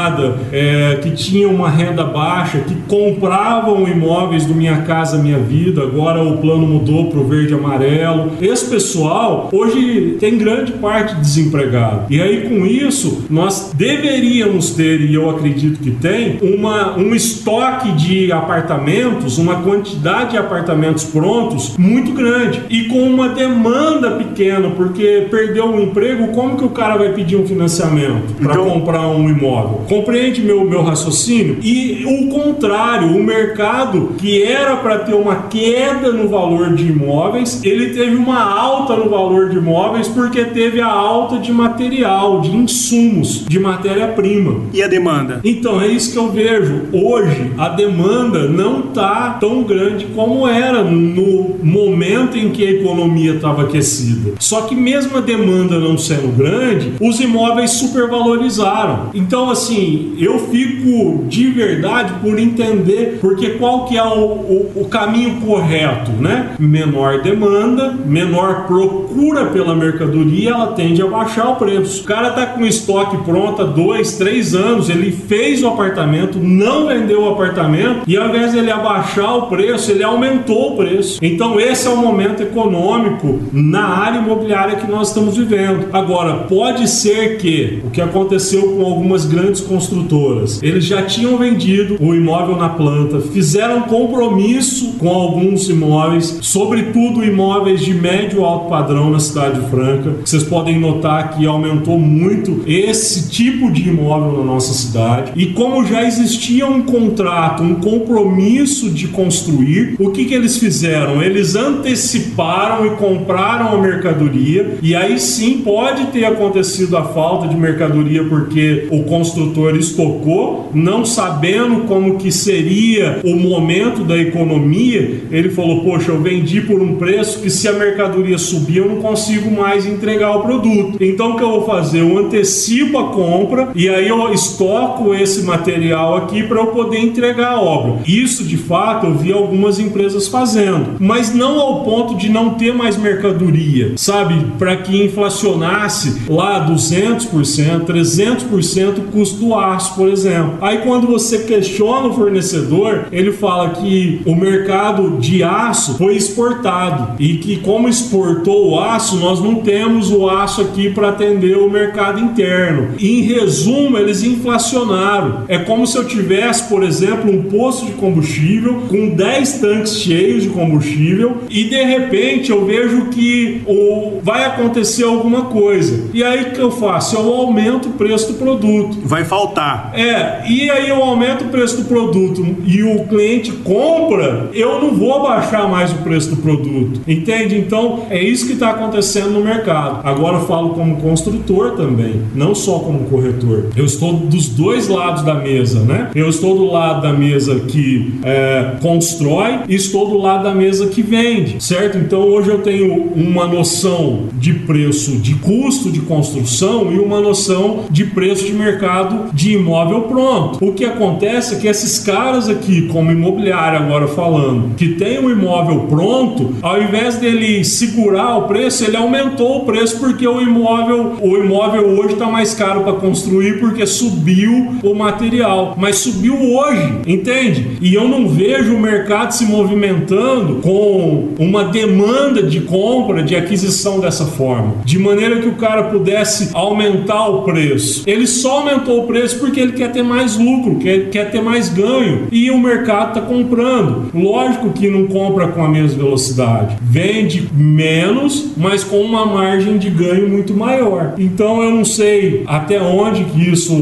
é, 0.53 0.99
que 1.03 1.11
tinham 1.13 1.53
uma 1.55 1.69
renda 1.71 2.05
baixa, 2.05 2.59
que 2.59 2.75
compravam 2.89 3.87
imóveis 3.89 4.45
do 4.47 4.55
Minha 4.55 4.79
Casa 4.83 5.19
Minha 5.19 5.39
Vida, 5.39 5.83
agora 5.83 6.23
o 6.23 6.39
plano 6.39 6.67
mudou 6.67 7.07
para 7.11 7.19
o 7.21 7.25
verde 7.25 7.53
e 7.53 7.57
amarelo. 7.57 8.33
Esse 8.41 8.69
pessoal 8.69 9.49
hoje 9.53 10.17
tem 10.21 10.37
grande 10.39 10.73
parte 10.73 11.15
desempregado. 11.17 12.07
E 12.11 12.21
aí 12.21 12.49
com 12.49 12.67
isso 12.67 13.25
nós 13.31 13.73
deveríamos 13.75 14.71
ter, 14.71 15.01
e 15.01 15.15
eu 15.15 15.31
acredito 15.31 15.81
que 15.81 15.91
tem, 15.91 16.39
uma, 16.43 16.97
um 16.97 17.15
estoque 17.15 17.93
de 17.93 18.33
apartamentos, 18.33 19.39
uma 19.39 19.57
quantidade 19.57 20.33
de 20.33 20.37
apartamentos 20.39 21.05
prontos 21.05 21.77
muito 21.79 22.13
grande 22.13 22.63
e 22.69 22.85
com 22.85 22.99
uma 23.03 23.29
demanda 23.29 24.13
pequena, 24.13 24.71
porque 24.71 25.27
perdeu 25.31 25.67
o 25.75 25.81
emprego, 25.81 26.29
como 26.29 26.57
que 26.57 26.65
o 26.65 26.71
cara 26.71 26.97
vai 26.97 27.11
pedir 27.11 27.37
um 27.37 27.47
financiamento 27.47 28.35
para 28.43 28.53
Então- 28.55 28.71
comprar 28.71 29.09
um 29.09 29.29
imóvel? 29.29 29.83
Compreende 29.89 30.41
meu, 30.43 30.65
meu 30.65 30.83
raciocínio? 30.83 31.59
E 31.63 32.05
o 32.07 32.29
contrário, 32.29 33.09
o 33.09 33.23
mercado 33.23 34.15
que 34.19 34.43
era 34.43 34.77
para 34.77 34.99
ter 35.01 35.15
uma 35.15 35.37
queda 35.49 36.13
no 36.13 36.29
valor 36.29 36.75
de 36.75 36.89
imóveis, 36.89 37.61
ele 37.65 37.95
teve 37.95 38.17
uma 38.17 38.43
alta 38.43 38.97
no 38.97 39.09
valor 39.09 39.51
de 39.51 39.57
imóveis 39.57 40.09
porque 40.09 40.45
teve 40.45 40.81
a 40.81 40.91
alta 40.91 41.39
de 41.39 41.53
material, 41.53 42.41
de 42.41 42.51
insumos, 42.51 43.45
de 43.47 43.59
matéria-prima. 43.59 44.63
E 44.73 44.83
a 44.83 44.89
demanda? 44.89 45.41
Então 45.45 45.81
é 45.81 45.89
isso 45.89 46.13
que 46.13 46.19
eu 46.19 46.31
vejo. 46.31 46.83
Hoje 46.93 47.53
a 47.59 47.69
demanda 47.69 48.49
não 48.49 48.81
está 48.81 49.37
tão 49.41 49.63
grande 49.63 50.07
como 50.15 50.47
era 50.47 50.83
no 50.83 51.57
momento 51.63 52.37
em 52.37 52.51
que 52.51 52.67
a 52.67 52.71
economia 52.71 53.35
estava 53.35 53.63
aquecida. 53.63 54.33
Só 54.39 54.63
que 54.63 54.75
mesmo 54.75 55.19
a 55.19 55.21
demanda 55.21 55.79
não 55.79 55.97
sendo 55.97 56.35
grande, 56.37 56.93
os 57.01 57.21
imóveis 57.21 57.73
supervalorizaram. 57.73 59.11
Então 59.15 59.51
assim, 59.51 59.74
eu 60.19 60.39
fico 60.51 61.25
de 61.27 61.51
verdade 61.51 62.15
por 62.23 62.39
entender 62.39 63.19
porque 63.21 63.51
qual 63.51 63.85
que 63.87 63.97
é 63.97 64.03
o, 64.03 64.25
o, 64.25 64.73
o 64.77 64.89
caminho 64.89 65.41
correto, 65.41 66.11
né? 66.13 66.55
Menor 66.59 67.23
demanda, 67.23 67.95
menor 68.05 68.67
procura 68.67 69.47
pela 69.47 69.75
mercadoria, 69.75 70.51
ela 70.51 70.69
tende 70.69 71.03
a 71.03 71.07
baixar 71.07 71.51
o 71.51 71.57
preço. 71.57 72.03
O 72.03 72.05
cara 72.05 72.31
tá 72.31 72.47
com 72.47 72.65
estoque 72.65 73.17
pronto 73.19 73.63
há 73.63 73.65
dois, 73.65 74.17
três 74.17 74.55
anos, 74.55 74.89
ele 74.89 75.13
fez 75.13 75.63
o 75.63 75.69
apartamento, 75.69 76.39
não 76.39 76.87
vendeu 76.87 77.23
o 77.23 77.29
apartamento 77.31 78.03
e 78.07 78.17
ao 78.17 78.29
invés 78.29 78.53
de 78.53 78.59
ele 78.59 78.71
abaixar 78.71 79.37
o 79.37 79.43
preço, 79.47 79.91
ele 79.91 80.03
aumentou 80.03 80.73
o 80.73 80.77
preço. 80.77 81.19
Então 81.23 81.59
esse 81.59 81.87
é 81.87 81.91
o 81.91 81.97
momento 81.97 82.43
econômico 82.43 83.41
na 83.53 83.85
área 83.85 84.19
imobiliária 84.19 84.77
que 84.77 84.91
nós 84.91 85.09
estamos 85.09 85.37
vivendo. 85.37 85.89
Agora, 85.93 86.45
pode 86.49 86.89
ser 86.89 87.39
que 87.39 87.83
o 87.85 87.91
que 87.91 88.01
aconteceu 88.01 88.75
com 88.75 88.85
algumas 88.85 89.25
grandes 89.25 89.61
construtoras, 89.65 90.63
eles 90.63 90.85
já 90.85 91.03
tinham 91.03 91.37
vendido 91.37 91.97
o 92.01 92.15
imóvel 92.15 92.57
na 92.57 92.69
planta, 92.69 93.21
fizeram 93.21 93.83
compromisso 93.83 94.95
com 94.99 95.09
alguns 95.09 95.69
imóveis, 95.69 96.39
sobretudo 96.43 97.25
imóveis 97.25 97.81
de 97.81 97.95
médio 97.95 98.45
alto 98.45 98.69
padrão 98.69 99.11
na 99.11 99.19
cidade 99.19 99.61
de 99.61 99.69
Franca. 99.69 100.15
Vocês 100.25 100.43
podem 100.43 100.79
notar 100.79 101.37
que 101.37 101.47
aumentou 101.47 101.99
muito 101.99 102.63
esse 102.67 103.31
tipo 103.31 103.71
de 103.71 103.89
imóvel 103.89 104.39
na 104.39 104.45
nossa 104.45 104.73
cidade. 104.75 105.33
E 105.37 105.47
como 105.47 105.85
já 105.85 106.05
existia 106.05 106.67
um 106.67 106.83
contrato, 106.83 107.63
um 107.63 107.77
compromisso 107.77 108.91
de 108.91 109.09
construir, 109.09 109.97
o 109.99 110.11
que, 110.11 110.25
que 110.25 110.35
eles 110.35 110.59
fizeram? 110.59 111.23
Eles 111.23 111.55
anteciparam 111.55 112.87
e 112.87 112.91
compraram 112.97 113.75
a 113.75 113.81
mercadoria, 113.81 114.79
e 114.83 114.95
aí 114.95 115.19
sim 115.19 115.59
pode 115.59 116.07
ter 116.07 116.25
acontecido 116.25 116.97
a 116.97 117.05
falta 117.05 117.49
de 117.49 117.57
mercadoria 117.57 118.25
porque 118.25 118.89
o 118.91 119.05
construtor 119.05 119.44
estocou, 119.77 120.71
não 120.75 121.05
sabendo 121.05 121.85
como 121.87 122.17
que 122.17 122.31
seria 122.31 123.21
o 123.25 123.37
momento 123.37 124.05
da 124.05 124.17
economia, 124.17 125.23
ele 125.31 125.51
falou: 125.51 125.85
Poxa, 125.85 126.11
eu 126.11 126.21
vendi 126.21 126.61
por 126.61 126.81
um 126.81 126.97
preço 126.97 127.41
que 127.41 127.51
se 127.51 127.69
a 127.69 127.73
mercadoria 127.73 128.39
subir, 128.39 128.79
eu 128.79 128.89
não 128.89 128.97
consigo 128.97 129.51
mais 129.51 129.87
entregar 129.87 130.37
o 130.37 130.43
produto. 130.43 131.03
Então 131.03 131.33
o 131.33 131.37
que 131.37 131.43
eu 131.43 131.51
vou 131.51 131.67
fazer? 131.67 132.01
Eu 132.01 132.19
antecipo 132.19 132.99
a 132.99 133.09
compra 133.09 133.71
e 133.75 133.89
aí 133.89 134.09
eu 134.09 134.33
estoco 134.33 135.15
esse 135.15 135.43
material 135.43 136.17
aqui 136.17 136.43
para 136.43 136.61
eu 136.61 136.69
poder 136.69 136.99
entregar 136.99 137.53
a 137.53 137.61
obra. 137.61 138.03
Isso 138.07 138.45
de 138.45 138.57
fato 138.57 139.07
eu 139.07 139.15
vi 139.15 139.33
algumas 139.33 139.79
empresas 139.79 140.29
fazendo, 140.29 140.97
mas 140.99 141.35
não 141.35 141.61
ao 141.61 141.85
ponto 141.85 142.17
de 142.17 142.29
não 142.29 142.51
ter 142.51 142.73
mais 142.73 142.97
mercadoria, 142.97 143.93
sabe? 143.97 144.35
Para 144.59 144.77
que 144.77 145.03
inflacionasse 145.03 146.23
lá 146.29 146.67
200%, 146.69 147.85
300% 147.85 148.99
o 148.99 149.03
custo 149.13 149.34
do 149.35 149.55
aço, 149.55 149.95
por 149.95 150.09
exemplo. 150.09 150.59
Aí 150.61 150.79
quando 150.79 151.07
você 151.07 151.39
questiona 151.39 152.09
o 152.09 152.15
fornecedor, 152.15 153.07
ele 153.13 153.33
fala 153.33 153.71
que 153.71 154.21
o 154.27 154.35
mercado 154.35 155.19
de 155.19 155.43
aço 155.43 155.97
foi 155.97 156.17
exportado 156.17 157.15
e 157.19 157.37
que 157.37 157.59
como 157.59 157.89
exportou 157.89 158.71
o 158.71 158.81
aço, 158.81 159.17
nós 159.17 159.41
não 159.41 159.57
temos 159.57 160.11
o 160.11 160.29
aço 160.29 160.63
aqui 160.63 160.91
para 160.91 161.11
atender 161.11 161.57
o 161.57 161.71
mercado 161.71 162.21
interno. 162.21 162.95
Em 162.99 163.23
resumo, 163.23 163.97
eles 163.99 164.23
inflacionaram. 164.23 165.45
É 165.49 165.59
como 165.59 165.87
se 165.87 165.97
eu 165.97 166.05
tivesse, 166.05 166.69
por 166.69 166.83
exemplo, 166.83 167.31
um 167.31 167.45
posto 167.45 167.87
de 167.87 167.93
combustível 167.93 168.83
com 168.89 169.11
10 169.11 169.59
tanques 169.61 169.99
cheios 169.99 170.43
de 170.43 170.49
combustível 170.51 171.39
e 171.49 171.65
de 171.65 171.83
repente 171.83 172.51
eu 172.51 172.65
vejo 172.65 173.07
que 173.07 173.63
o, 173.67 174.21
vai 174.23 174.45
acontecer 174.45 175.05
alguma 175.05 175.47
coisa. 175.47 176.11
E 176.13 176.23
aí 176.23 176.51
que 176.51 176.61
eu 176.61 176.71
faço? 176.71 177.17
Eu 177.17 177.33
aumento 177.33 177.89
o 177.89 177.93
preço 177.93 178.33
do 178.33 178.39
produto. 178.39 178.99
Vai 179.05 179.24
faltar. 179.25 179.93
É, 179.95 180.43
e 180.49 180.71
aí 180.71 180.89
eu 180.89 181.03
aumento 181.03 181.45
o 181.45 181.49
preço 181.49 181.79
do 181.79 181.85
produto 181.85 182.45
e 182.65 182.83
o 182.83 183.05
cliente 183.07 183.53
compra, 183.53 184.51
eu 184.53 184.81
não 184.81 184.95
vou 184.95 185.15
abaixar 185.15 185.69
mais 185.69 185.93
o 185.93 185.97
preço 185.97 186.31
do 186.31 186.37
produto. 186.37 187.01
Entende? 187.07 187.57
Então 187.57 188.07
é 188.11 188.23
isso 188.23 188.47
que 188.47 188.53
está 188.53 188.71
acontecendo 188.71 189.31
no 189.31 189.41
mercado. 189.41 190.01
Agora 190.05 190.39
eu 190.39 190.47
falo 190.47 190.71
como 190.71 190.97
construtor 190.97 191.73
também, 191.73 192.23
não 192.35 192.55
só 192.55 192.79
como 192.79 193.01
corretor. 193.05 193.67
Eu 193.77 193.85
estou 193.85 194.13
dos 194.13 194.49
dois 194.49 194.89
lados 194.89 195.23
da 195.23 195.35
mesa, 195.35 195.81
né? 195.81 196.11
Eu 196.15 196.29
estou 196.29 196.57
do 196.57 196.71
lado 196.71 197.03
da 197.03 197.13
mesa 197.13 197.61
que 197.61 198.15
é, 198.23 198.77
constrói 198.81 199.61
e 199.69 199.75
estou 199.75 200.09
do 200.09 200.19
lado 200.19 200.45
da 200.45 200.55
mesa 200.55 200.87
que 200.87 201.03
vende, 201.03 201.63
certo? 201.63 201.99
Então 201.99 202.21
hoje 202.21 202.51
eu 202.51 202.59
tenho 202.59 203.13
uma 203.15 203.47
noção 203.47 204.25
de 204.35 204.53
preço 204.53 205.17
de 205.19 205.35
custo 205.35 205.91
de 205.91 206.01
construção 206.01 206.93
e 206.93 206.99
uma 206.99 207.21
noção 207.21 207.85
de 207.91 208.05
preço 208.05 208.45
de 208.45 208.53
mercado 208.53 209.14
de 209.33 209.55
imóvel 209.55 210.03
pronto. 210.03 210.65
O 210.65 210.73
que 210.73 210.85
acontece 210.85 211.55
é 211.55 211.59
que 211.59 211.69
esses 211.69 211.99
caras 211.99 212.49
aqui, 212.49 212.89
como 212.89 213.11
imobiliário 213.11 213.79
agora 213.79 214.09
falando, 214.09 214.75
que 214.77 214.91
tem 214.91 215.19
um 215.19 215.31
imóvel 215.31 215.87
pronto, 215.89 216.55
ao 216.63 216.81
invés 216.81 217.17
dele 217.17 217.65
segurar 217.65 218.39
o 218.39 218.43
preço, 218.43 218.85
ele 218.85 218.97
aumentou 218.97 219.59
o 219.59 219.65
preço 219.65 219.99
porque 219.99 220.27
o 220.27 220.41
imóvel, 220.41 221.17
o 221.21 221.37
imóvel 221.37 221.99
hoje 221.99 222.15
está 222.15 222.27
mais 222.27 222.55
caro 222.55 222.83
para 222.83 222.95
construir 222.95 223.61
porque 223.61 223.87
subiu 223.87 224.75
o 224.83 224.95
material, 224.95 225.75
mas 225.79 225.97
subiu 225.99 226.35
hoje, 226.35 227.01
entende? 227.07 227.79
E 227.81 227.95
eu 227.95 228.09
não 228.09 228.29
vejo 228.29 228.75
o 228.75 228.81
mercado 228.81 229.33
se 229.33 229.45
movimentando 229.47 230.57
com 230.57 231.29
uma 231.39 231.65
demanda 231.65 232.43
de 232.43 232.61
compra, 232.61 233.23
de 233.23 233.37
aquisição 233.37 234.01
dessa 234.01 234.25
forma, 234.25 234.75
de 234.85 234.99
maneira 234.99 235.41
que 235.41 235.49
o 235.49 235.55
cara 235.55 235.85
pudesse 235.85 236.51
aumentar 236.53 237.29
o 237.29 237.43
preço. 237.43 238.03
Ele 238.07 238.27
só 238.27 238.59
aumentou 238.59 239.01
o 239.01 239.04
preço 239.07 239.39
porque 239.39 239.61
ele 239.61 239.73
quer 239.73 239.91
ter 239.93 240.03
mais 240.03 240.37
lucro, 240.37 240.77
quer, 240.77 241.09
quer 241.11 241.31
ter 241.31 241.43
mais 241.43 241.69
ganho 241.69 242.27
e 242.31 242.51
o 242.51 242.59
mercado 242.59 243.09
está 243.09 243.21
comprando. 243.21 244.11
Lógico 244.15 244.71
que 244.71 244.89
não 244.89 245.07
compra 245.07 245.49
com 245.49 245.65
a 245.65 245.69
mesma 245.69 246.03
velocidade, 246.03 246.77
vende 246.83 247.49
menos, 247.55 248.53
mas 248.57 248.83
com 248.85 249.01
uma 249.01 249.25
margem 249.27 249.79
de 249.79 249.91
ganho 249.91 250.29
muito 250.29 250.55
maior. 250.55 251.15
Então 251.19 251.63
eu 251.63 251.71
não 251.71 251.85
sei 251.85 252.43
até 252.47 252.81
onde 252.81 253.25
que 253.25 253.51
isso 253.51 253.75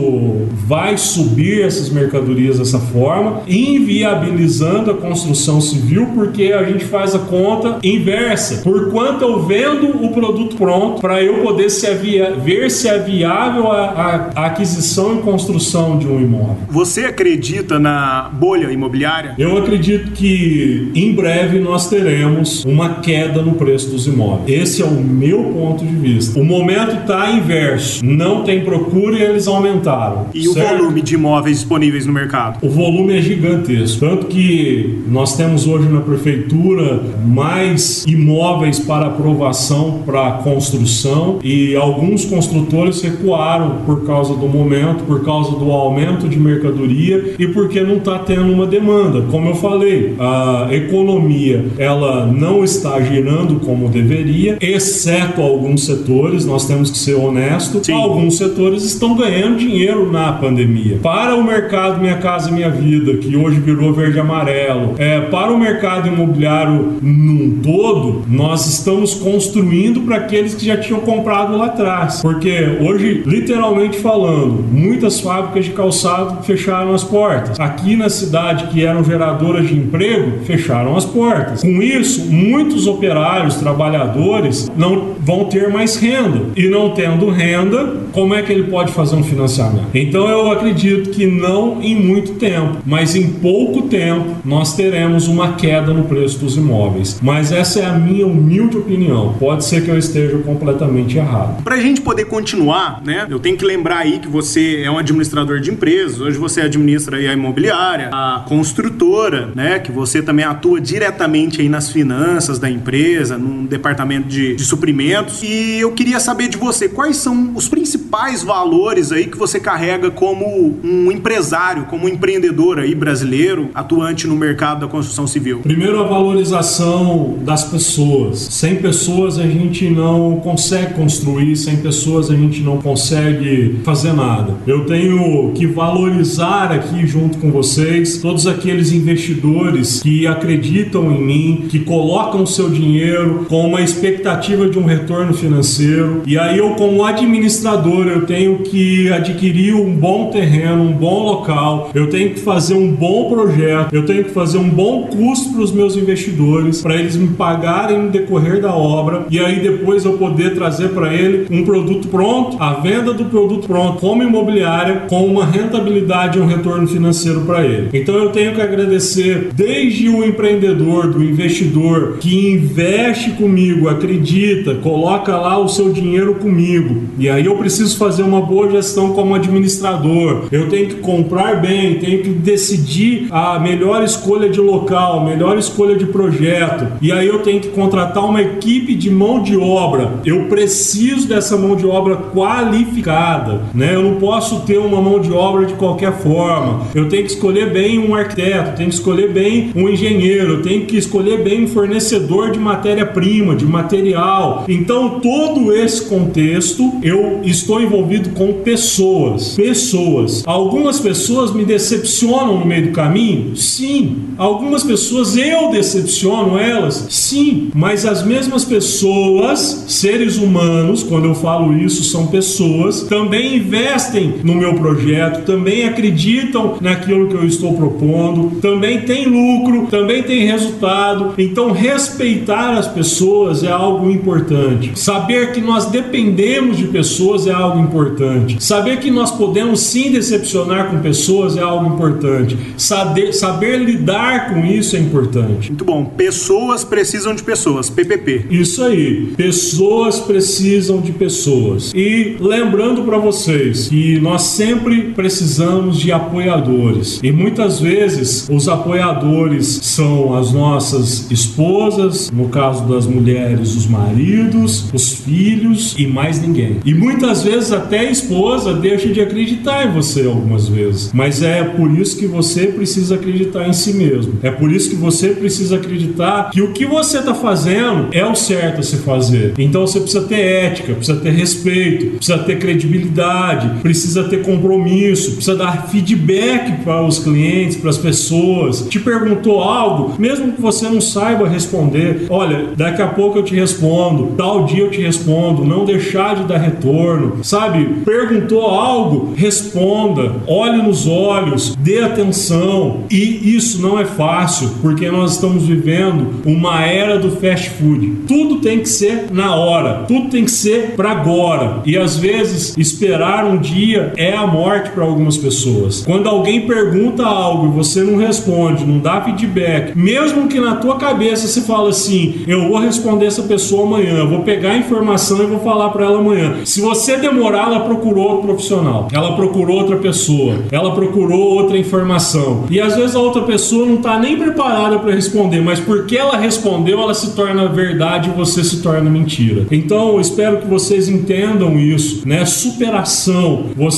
vai 0.67 0.97
subir 0.97 1.63
essas 1.63 1.89
mercadorias 1.91 2.59
dessa 2.59 2.79
forma, 2.79 3.43
inviabilizando 3.49 4.91
a 4.91 4.95
construção 4.95 5.61
civil, 5.61 6.07
porque 6.15 6.53
a 6.53 6.63
gente 6.65 6.85
faz 6.85 7.15
a 7.15 7.19
conta 7.19 7.79
inversa. 7.83 8.63
Por 8.63 8.91
quanto 8.91 9.23
eu 9.23 9.43
vendo 9.43 10.05
o 10.05 10.11
produto 10.11 10.57
pronto 10.57 11.01
para 11.01 11.23
eu 11.23 11.43
poder 11.43 11.71
se 11.71 11.83
ver 11.93 12.71
se 12.71 12.89
é 12.89 12.99
viável 12.99 13.71
a- 13.71 14.31
a 14.35 14.47
aquisição 14.47 15.12
e 15.18 15.22
construção 15.22 15.98
de 15.98 16.07
um 16.07 16.20
imóvel. 16.20 16.57
Você 16.68 17.05
acredita 17.05 17.79
na 17.79 18.31
bolha 18.33 18.70
imobiliária? 18.70 19.35
Eu 19.38 19.57
acredito 19.57 20.12
que 20.12 20.90
em 20.94 21.12
breve 21.12 21.59
nós 21.59 21.88
teremos 21.88 22.64
uma 22.64 22.94
queda 22.96 23.42
no 23.42 23.53
preço 23.55 23.90
dos 23.90 24.07
imóveis. 24.07 24.62
Esse 24.62 24.83
é 24.83 24.85
o 24.85 24.92
meu 24.92 25.44
ponto 25.44 25.85
de 25.85 25.94
vista. 25.94 26.38
O 26.38 26.44
momento 26.44 27.01
está 27.01 27.31
inverso. 27.31 28.05
Não 28.05 28.42
tem 28.44 28.64
procura 28.64 29.18
e 29.18 29.22
eles 29.22 29.46
aumentaram. 29.46 30.27
E 30.35 30.48
o 30.48 30.53
certo? 30.53 30.79
volume 30.79 31.03
de 31.03 31.14
imóveis 31.14 31.59
disponíveis 31.59 32.07
no 32.07 32.12
mercado? 32.12 32.59
O 32.62 32.68
volume 32.68 33.18
é 33.18 33.22
gigantesco. 33.22 34.01
Tanto 34.01 34.27
que 34.27 35.03
nós 35.09 35.37
temos 35.37 35.66
hoje 35.66 35.88
na 35.88 36.01
prefeitura 36.01 37.03
mais 37.25 38.05
imóveis 38.07 38.79
para 38.79 39.07
aprovação 39.07 40.03
para 40.05 40.33
construção 40.42 41.38
e 41.42 41.75
alguns 41.77 42.25
construtores 42.25 43.01
recuaram 43.03 43.83
por 43.85 44.05
causa 44.07 44.35
do 44.35 44.48
momento 44.48 45.02
por 45.07 45.25
causa 45.25 45.57
do 45.57 45.71
aumento 45.71 46.29
de 46.29 46.38
mercadoria 46.38 47.35
e 47.38 47.47
porque 47.49 47.81
não 47.81 47.97
está 47.97 48.19
tendo 48.19 48.53
uma 48.53 48.67
demanda. 48.67 49.23
Como 49.31 49.49
eu 49.49 49.55
falei, 49.55 50.15
a 50.19 50.69
economia 50.71 51.65
ela 51.79 52.27
não 52.27 52.65
está 52.65 53.01
girando 53.01 53.61
como 53.61 53.88
deveria, 53.88 54.59
exceto 54.61 55.41
alguns 55.41 55.85
setores. 55.85 56.45
Nós 56.45 56.67
temos 56.67 56.91
que 56.91 56.99
ser 56.99 57.15
honestos. 57.15 57.87
Sim. 57.87 57.93
Alguns 57.93 58.38
setores 58.38 58.83
estão 58.85 59.17
ganhando 59.17 59.59
dinheiro 59.59 60.11
na 60.11 60.33
pandemia. 60.33 60.99
Para 61.03 61.37
o 61.37 61.45
mercado 61.45 62.01
Minha 62.01 62.17
Casa 62.17 62.51
Minha 62.51 62.71
Vida, 62.71 63.15
que 63.19 63.37
hoje 63.37 63.61
virou 63.61 63.93
verde 63.93 64.17
e 64.17 64.21
amarelo, 64.21 64.95
é, 64.99 65.21
para 65.21 65.53
o 65.53 65.59
mercado 65.59 66.09
imobiliário 66.09 66.99
num 67.03 67.59
todo, 67.62 68.23
nós 68.29 68.67
estamos 68.67 69.15
construindo 69.15 70.01
para 70.03 70.17
aqueles 70.17 70.55
que 70.55 70.67
já 70.67 70.77
tinham 70.77 71.01
comprado 71.01 71.57
lá 71.57 71.67
atrás. 71.67 72.21
Porque 72.23 72.79
hoje, 72.81 73.23
literalmente 73.27 73.99
falando, 73.99 74.65
muitas 74.93 75.21
fábricas 75.21 75.65
de 75.65 75.71
calçado 75.71 76.43
fecharam 76.43 76.95
as 76.95 77.03
portas. 77.03 77.59
Aqui 77.59 77.97
na 77.97 78.11
cidade, 78.11 78.67
que 78.67 78.85
eram 78.85 79.03
geradoras 79.03 79.67
de 79.67 79.75
emprego, 79.75 80.45
fecharam 80.45 80.95
as 80.97 81.07
portas. 81.07 81.63
Com 81.63 81.83
isso, 81.83 82.31
muitos 82.31 82.87
operários, 82.87 83.55
trabalhadores, 83.55 84.71
não 84.77 85.15
vão 85.19 85.47
ter 85.47 85.69
mais 85.71 85.97
renda. 85.97 86.43
E 86.55 86.69
não 86.69 86.91
tendo 86.91 87.31
renda, 87.31 88.03
como 88.13 88.35
é 88.35 88.43
que 88.43 88.53
ele 88.53 88.65
pode 88.65 88.93
fazer 88.93 89.17
um 89.17 89.25
financiamento? 89.25 89.87
Então 89.95 90.29
eu 90.29 90.51
acredito 90.51 91.11
que 91.11 91.27
não 91.27 91.81
em 91.81 91.97
muito 91.97 92.35
tempo, 92.35 92.77
mas 92.85 93.17
em 93.17 93.31
pouco 93.31 93.83
tempo 93.83 94.37
nós 94.45 94.77
teremos 94.77 95.27
uma 95.27 95.55
queda 95.55 95.95
no 95.95 96.05
preço 96.05 96.39
dos 96.39 96.57
imóveis. 96.59 97.19
Mas 97.23 97.51
essa 97.51 97.81
é 97.81 97.87
a 97.87 97.93
minha 97.95 98.27
humilde 98.27 98.77
opinião. 98.77 99.35
Pode 99.41 99.65
ser 99.65 99.83
que 99.83 99.91
eu 99.91 99.97
esteja 99.97 100.37
completamente 100.39 101.17
errado. 101.17 101.63
Pra 101.63 101.79
gente 101.79 102.03
poder 102.03 102.27
continuar, 102.27 103.01
né? 103.03 103.27
Eu 103.31 103.39
tenho 103.39 103.57
que 103.57 103.65
lembrar 103.65 103.99
aí 103.99 104.19
que 104.19 104.29
você 104.29 104.82
é 104.83 104.90
um 104.90 104.99
administrador 104.99 105.61
de 105.61 105.71
empresas, 105.71 106.21
hoje 106.21 106.38
você 106.38 106.61
administra 106.61 107.16
a 107.16 107.33
imobiliária, 107.33 108.11
a 108.12 108.45
construtora, 108.47 109.51
né? 109.55 109.79
Que 109.79 109.92
você 109.92 110.23
também 110.23 110.45
atua 110.45 110.81
diretamente 110.81 111.61
aí 111.61 111.68
nas 111.68 111.90
finanças 111.90 112.59
da 112.59 112.71
empresa, 112.71 113.38
num 113.38 113.64
departamento 113.64 114.29
de, 114.29 114.55
de 114.55 114.64
suprimentos. 114.64 115.42
E 115.42 115.79
eu 115.81 115.92
queria 115.92 116.21
saber 116.21 116.49
de 116.49 116.57
você, 116.57 116.88
quais 116.88 117.16
são 117.16 117.53
os 117.55 117.68
principais 117.68 118.42
valores 118.42 119.12
aí 119.12 119.27
que 119.27 119.37
você 119.37 119.61
carrega 119.61 120.11
como 120.11 120.79
um 120.83 121.11
empresário, 121.11 121.85
como 121.85 122.07
um 122.07 122.09
empreendedor 122.09 122.79
aí 122.79 122.95
brasileiro, 122.95 123.71
atuante 123.75 124.27
no 124.27 124.37
mercado 124.37 124.81
da 124.81 124.88
construção 124.88 125.27
civil? 125.27 125.61
Primeiro, 125.61 126.01
a 126.01 126.07
valorização 126.07 127.38
das 127.42 127.64
pessoas. 127.64 128.38
Sem 128.38 128.77
pessoas 128.77 129.38
a 129.38 129.47
gente 129.47 129.88
não 129.88 130.40
consegue 130.40 130.95
construir, 130.95 131.57
sem 131.57 131.77
pessoas 131.77 132.31
a 132.31 132.35
gente 132.35 132.61
não 132.61 132.79
consegue 132.79 133.81
fazer 133.85 134.12
nada. 134.12 134.55
Eu 134.66 134.87
tenho 134.87 135.51
que 135.55 135.66
valorizar 135.66 136.70
aqui 136.70 137.05
junto 137.05 137.38
com 137.38 137.51
vocês 137.51 138.18
todos 138.18 138.46
aqueles 138.46 138.92
investidores 138.92 140.01
que 140.01 140.25
acreditam 140.27 141.11
em 141.11 141.20
mim, 141.20 141.64
que 141.68 141.81
colocam 141.81 142.46
seu 142.46 142.70
dinheiro 142.70 143.46
com 143.48 143.66
uma 143.66 143.81
expectativa 143.81 144.68
de 144.68 144.79
um 144.79 144.85
retorno 144.85 145.35
financeiro. 145.35 146.22
E 146.25 146.38
aí 146.38 146.59
eu, 146.59 146.70
como 146.70 147.05
administrador, 147.05 148.07
eu 148.07 148.25
tenho 148.25 148.59
que 148.59 149.11
adquirir 149.12 149.75
um 149.75 149.94
bom 149.96 150.31
terreno, 150.31 150.83
um 150.83 150.92
bom 150.92 151.25
local, 151.25 151.90
eu 151.92 152.09
tenho 152.09 152.31
que 152.31 152.40
fazer 152.40 152.75
um 152.75 152.92
bom 152.92 153.29
projeto, 153.29 153.92
eu 153.92 154.07
tenho 154.07 154.25
que 154.25 154.31
fazer 154.31 154.59
um 154.59 154.68
bom 154.68 155.09
custo 155.09 155.53
para 155.53 155.62
os 155.62 155.72
meus 155.72 155.96
investidores, 155.96 156.83
para 156.83 156.94
eles 156.94 157.16
me 157.16 157.29
pagarem 157.29 157.98
no 157.98 158.11
decorrer 158.11 158.61
da 158.61 158.72
obra. 158.72 159.27
E 159.29 159.40
aí 159.40 159.61
depois 159.61 160.05
eu 160.05 160.12
poder 160.12 160.55
trazer 160.55 160.90
para 160.90 161.12
ele 161.12 161.46
um 161.51 161.64
produto 161.64 162.07
pronto, 162.07 162.57
a 162.62 162.75
venda 162.75 163.12
do 163.12 163.25
produto 163.25 163.66
pronto 163.66 163.98
como 163.98 164.22
imobiliária 164.53 165.03
com 165.09 165.25
uma 165.27 165.45
rentabilidade 165.45 166.38
e 166.38 166.41
um 166.41 166.47
retorno 166.47 166.87
financeiro 166.87 167.41
para 167.43 167.65
ele. 167.65 167.88
Então 167.93 168.15
eu 168.15 168.31
tenho 168.31 168.55
que 168.55 168.61
agradecer 168.61 169.49
desde 169.55 170.09
o 170.09 170.25
empreendedor, 170.25 171.09
do 171.09 171.25
investidor 171.25 172.19
que 172.21 172.51
investe 172.51 173.31
comigo, 173.31 173.88
acredita, 173.88 174.75
coloca 174.77 175.37
lá 175.37 175.59
o 175.59 175.69
seu 175.69 175.93
dinheiro 175.93 176.35
comigo. 176.35 177.03
E 177.19 177.29
aí 177.29 177.47
eu 177.47 177.57
preciso 177.57 177.97
fazer 177.97 178.23
uma 178.23 178.41
boa 178.41 178.71
gestão 178.71 179.12
como 179.12 179.35
administrador. 179.35 180.45
Eu 180.53 180.69
tenho 180.69 180.88
que 180.88 180.95
comprar 180.97 181.61
bem, 181.61 181.99
tenho 181.99 182.23
que 182.23 182.31
decidir 182.31 183.27
a 183.31 183.59
melhor 183.59 184.03
escolha 184.05 184.49
de 184.49 184.61
local, 184.61 185.25
melhor 185.25 185.59
escolha 185.59 185.97
de 185.97 186.07
projeto. 186.07 186.87
E 187.01 187.11
aí 187.11 187.27
eu 187.27 187.41
tenho 187.41 187.61
que 187.61 187.69
contratar 187.69 188.25
uma 188.25 188.43
equipe 188.43 188.95
de 188.95 189.11
mão 189.11 189.43
de 189.43 189.57
obra. 189.57 190.12
Eu 190.25 190.45
preciso 190.45 191.29
dessa 191.29 191.57
mão 191.57 191.75
de 191.75 191.87
obra 191.87 192.17
qualificada, 192.17 193.62
né? 193.75 193.95
Eu 193.95 194.03
não 194.03 194.17
posso 194.17 194.42
ter 194.61 194.79
uma 194.79 195.01
mão 195.01 195.21
de 195.21 195.33
obra 195.33 195.67
de 195.67 195.75
qualquer 195.75 196.13
forma. 196.13 196.87
Eu 196.95 197.09
tenho 197.09 197.25
que 197.25 197.33
escolher 197.33 197.73
bem 197.73 197.99
um 197.99 198.15
arquiteto, 198.15 198.77
tenho 198.77 198.89
que 198.89 198.95
escolher 198.95 199.33
bem 199.33 199.71
um 199.75 199.89
engenheiro, 199.89 200.63
tenho 200.63 200.87
que 200.87 200.97
escolher 200.97 201.43
bem 201.43 201.65
um 201.65 201.69
fornecedor 201.69 202.51
de 202.51 202.59
matéria-prima, 202.59 203.55
de 203.55 203.65
material. 203.65 204.65
Então, 204.69 205.21
todo 205.21 205.73
esse 205.73 206.07
contexto, 206.07 206.93
eu 207.03 207.41
estou 207.43 207.81
envolvido 207.81 208.31
com 208.31 208.53
pessoas. 208.55 209.55
Pessoas. 209.55 210.43
Algumas 210.47 211.01
pessoas 211.01 211.53
me 211.53 211.65
decepcionam 211.65 212.59
no 212.59 212.67
meio 212.67 212.89
do 212.89 212.93
caminho? 212.93 213.57
Sim. 213.57 214.17
Algumas 214.37 214.83
pessoas 214.83 215.37
eu 215.37 215.71
decepciono 215.71 216.59
elas? 216.59 217.07
Sim. 217.11 217.71
Mas 217.75 218.05
as 218.05 218.25
mesmas 218.25 218.65
pessoas, 218.65 219.85
seres 219.89 220.37
humanos, 220.37 221.03
quando 221.03 221.27
eu 221.27 221.35
falo 221.35 221.77
isso, 221.77 222.05
são 222.05 222.27
pessoas, 222.27 223.03
também 223.03 223.57
investem 223.57 224.32
no 224.42 224.55
meu 224.55 224.75
projeto, 224.75 225.45
também 225.45 225.85
acreditam 225.85 226.77
naquilo 226.81 227.29
que 227.29 227.35
eu 227.35 227.45
estou 227.45 227.75
propondo, 227.75 228.61
também 228.61 229.03
tem 229.03 229.27
lucro, 229.27 229.87
também 229.90 230.23
tem 230.23 230.47
resultado. 230.47 231.35
Então, 231.38 231.73
respeitar 231.73 232.79
as 232.79 232.88
pessoas 232.88 233.62
é 233.64 233.71
algo 233.71 234.11
importante. 234.11 234.92
Saber 234.95 235.53
que 235.53 235.61
nós 235.61 235.87
dependemos 235.87 236.77
de 236.77 236.87
pessoas 236.87 237.47
é 237.47 237.53
algo 237.53 237.81
importante. 237.81 238.62
Saber 238.62 238.99
que 238.99 239.11
nós 239.11 239.31
podemos 239.31 239.81
sim 239.81 240.11
decepcionar 240.11 240.90
com 240.90 240.99
pessoas 241.01 241.57
é 241.57 241.61
algo 241.61 241.95
importante. 241.95 242.57
Saber, 242.77 243.33
saber 243.33 243.79
lidar 243.79 244.53
com 244.53 244.64
isso 244.64 244.97
é 244.97 244.99
importante. 244.99 245.71
Muito 245.71 245.85
bom. 245.85 246.05
Pessoas 246.05 246.85
precisam 246.85 247.35
de 247.35 247.42
pessoas. 247.42 247.90
PPP. 247.90 248.47
Isso 248.51 248.83
aí. 248.83 249.33
Pessoas 249.37 250.21
precisam 250.21 251.01
de 251.01 251.12
pessoas. 251.12 251.92
E 251.95 252.37
lembrando 252.40 253.03
para 253.03 253.18
vocês 253.18 253.88
que 253.88 254.18
nós 254.23 254.43
sempre 254.43 255.13
precisamos 255.15 255.99
de 255.99 256.13
apoiadores. 256.13 257.19
E 257.25 257.33
muitas 257.33 257.81
vezes 257.81 258.49
os 258.49 258.69
apoiadores 258.69 259.81
são 259.83 260.37
as 260.37 260.53
nossas 260.53 261.29
esposas, 261.31 262.31
no 262.31 262.49
caso 262.49 262.87
das 262.87 263.05
mulheres, 263.05 263.75
os 263.75 263.87
maridos, 263.87 264.89
os 264.95 265.13
filhos 265.13 265.97
e 265.99 266.07
mais 266.07 266.41
ninguém. 266.41 266.77
E 266.85 266.95
muitas 266.95 267.43
vezes 267.43 267.73
até 267.73 267.99
a 267.99 268.11
esposa 268.11 268.73
deixa 268.75 269.09
de 269.09 269.21
acreditar 269.21 269.87
em 269.87 269.93
você 269.93 270.25
algumas 270.25 270.69
vezes. 270.69 271.11
Mas 271.13 271.43
é 271.43 271.65
por 271.65 271.91
isso 271.91 272.17
que 272.17 272.27
você 272.27 272.67
precisa 272.67 273.17
acreditar 273.17 273.69
em 273.69 273.73
si 273.73 273.95
mesmo. 273.95 274.35
É 274.43 274.53
por 274.53 274.71
isso 274.71 274.91
que 274.91 274.97
você 274.97 275.31
precisa 275.31 275.77
acreditar 275.77 276.51
que 276.51 276.63
o 276.63 276.73
que 276.73 276.87
você 276.87 277.19
está 277.19 277.35
fazendo 277.35 278.09
é 278.13 278.25
o 278.25 278.37
certo 278.37 278.81
a 278.81 278.85
se 278.85 278.99
fazer. 278.99 279.55
Então 279.59 279.85
você 279.85 279.99
precisa 279.99 280.23
ter 280.23 280.41
ética, 280.41 280.95
precisa 280.95 281.19
ter 281.19 281.31
respeito, 281.31 282.17
precisa 282.17 282.39
ter 282.39 282.59
credibilidade, 282.61 283.81
precisa 283.81 284.12
ter 284.25 284.42
compromisso, 284.42 285.33
precisa 285.33 285.57
dar 285.57 285.88
feedback 285.88 286.83
para 286.85 287.05
os 287.05 287.18
clientes, 287.18 287.77
para 287.77 287.90
as 287.90 287.98
pessoas. 287.98 288.87
Te 288.88 288.98
perguntou 288.98 289.62
algo, 289.62 290.14
mesmo 290.18 290.53
que 290.53 290.61
você 290.61 290.88
não 290.88 291.01
saiba 291.01 291.48
responder, 291.48 292.27
olha, 292.29 292.68
daqui 292.77 293.03
a 293.03 293.07
pouco 293.07 293.38
eu 293.38 293.42
te 293.42 293.55
respondo, 293.55 294.35
tal 294.37 294.64
dia 294.64 294.83
eu 294.83 294.90
te 294.90 295.01
respondo, 295.01 295.64
não 295.64 295.85
deixar 295.85 296.37
de 296.37 296.44
dar 296.44 296.59
retorno, 296.59 297.38
sabe? 297.42 297.85
Perguntou 298.05 298.62
algo, 298.62 299.33
responda, 299.37 300.33
olhe 300.46 300.83
nos 300.83 301.07
olhos, 301.07 301.77
dê 301.77 302.01
atenção. 302.01 303.05
E 303.11 303.55
isso 303.55 303.81
não 303.81 303.98
é 303.98 304.05
fácil, 304.05 304.70
porque 304.81 305.11
nós 305.11 305.35
estamos 305.35 305.64
vivendo 305.66 306.42
uma 306.44 306.85
era 306.85 307.18
do 307.18 307.31
fast 307.31 307.70
food. 307.70 308.12
Tudo 308.27 308.57
tem 308.57 308.81
que 308.81 308.88
ser 308.88 309.27
na 309.31 309.55
hora, 309.55 310.05
tudo 310.09 310.29
tem 310.29 310.44
que 310.44 310.51
ser 310.51 310.92
para 310.96 311.11
agora. 311.11 311.81
E 311.85 311.96
às 311.96 312.16
vezes 312.16 312.77
esperar 312.77 313.44
um 313.44 313.59
dia 313.59 314.02
é 314.17 314.35
a 314.35 314.47
morte 314.47 314.91
para 314.91 315.05
algumas 315.05 315.37
pessoas. 315.37 316.03
Quando 316.05 316.29
alguém 316.29 316.67
pergunta 316.67 317.25
algo 317.25 317.67
e 317.67 317.71
você 317.71 318.03
não 318.03 318.17
responde, 318.17 318.85
não 318.85 318.99
dá 318.99 319.23
feedback, 319.23 319.97
mesmo 319.97 320.49
que 320.49 320.61
na 320.61 320.77
tua 320.77 320.97
cabeça 320.97 321.47
você 321.47 321.61
fala 321.62 321.91
assim, 321.91 322.43
eu 322.47 322.69
vou 322.69 322.79
responder 322.79 323.27
essa 323.27 323.43
pessoa 323.43 323.87
amanhã, 323.87 324.19
eu 324.19 324.29
vou 324.29 324.41
pegar 324.41 324.71
a 324.71 324.79
informação 324.79 325.43
e 325.43 325.47
vou 325.47 325.61
falar 325.61 325.91
para 325.91 326.05
ela 326.05 326.19
amanhã. 326.19 326.57
Se 326.65 326.81
você 326.81 327.17
demorar, 327.17 327.67
ela 327.67 327.81
procurou 327.81 328.25
outro 328.25 328.47
profissional, 328.49 329.09
ela 329.12 329.35
procurou 329.37 329.79
outra 329.79 329.97
pessoa, 329.97 330.57
ela 330.71 330.95
procurou 330.95 331.41
outra 331.41 331.77
informação. 331.79 332.65
E 332.71 332.81
às 332.81 332.97
vezes 332.97 333.15
a 333.15 333.21
outra 333.21 333.43
pessoa 333.43 333.87
não 333.87 333.97
está 333.97 334.19
nem 334.19 334.37
preparada 334.37 334.99
para 334.99 335.15
responder, 335.15 335.61
mas 335.61 335.81
porque 335.81 336.17
ela 336.17 336.37
respondeu, 336.37 337.01
ela 337.01 337.15
se 337.15 337.35
torna 337.35 337.69
verdade 337.69 338.31
e 338.31 338.33
você 338.37 338.62
se 338.65 338.83
torna 338.83 339.11
mentira. 339.11 339.67
Então, 339.71 340.15
eu 340.15 340.21
espero 340.21 340.59
que 340.59 340.67
vocês 340.67 341.09
entendam 341.09 341.79
isso, 341.79 342.27
né? 342.27 342.45
Superação. 342.45 343.67
Você 343.77 343.92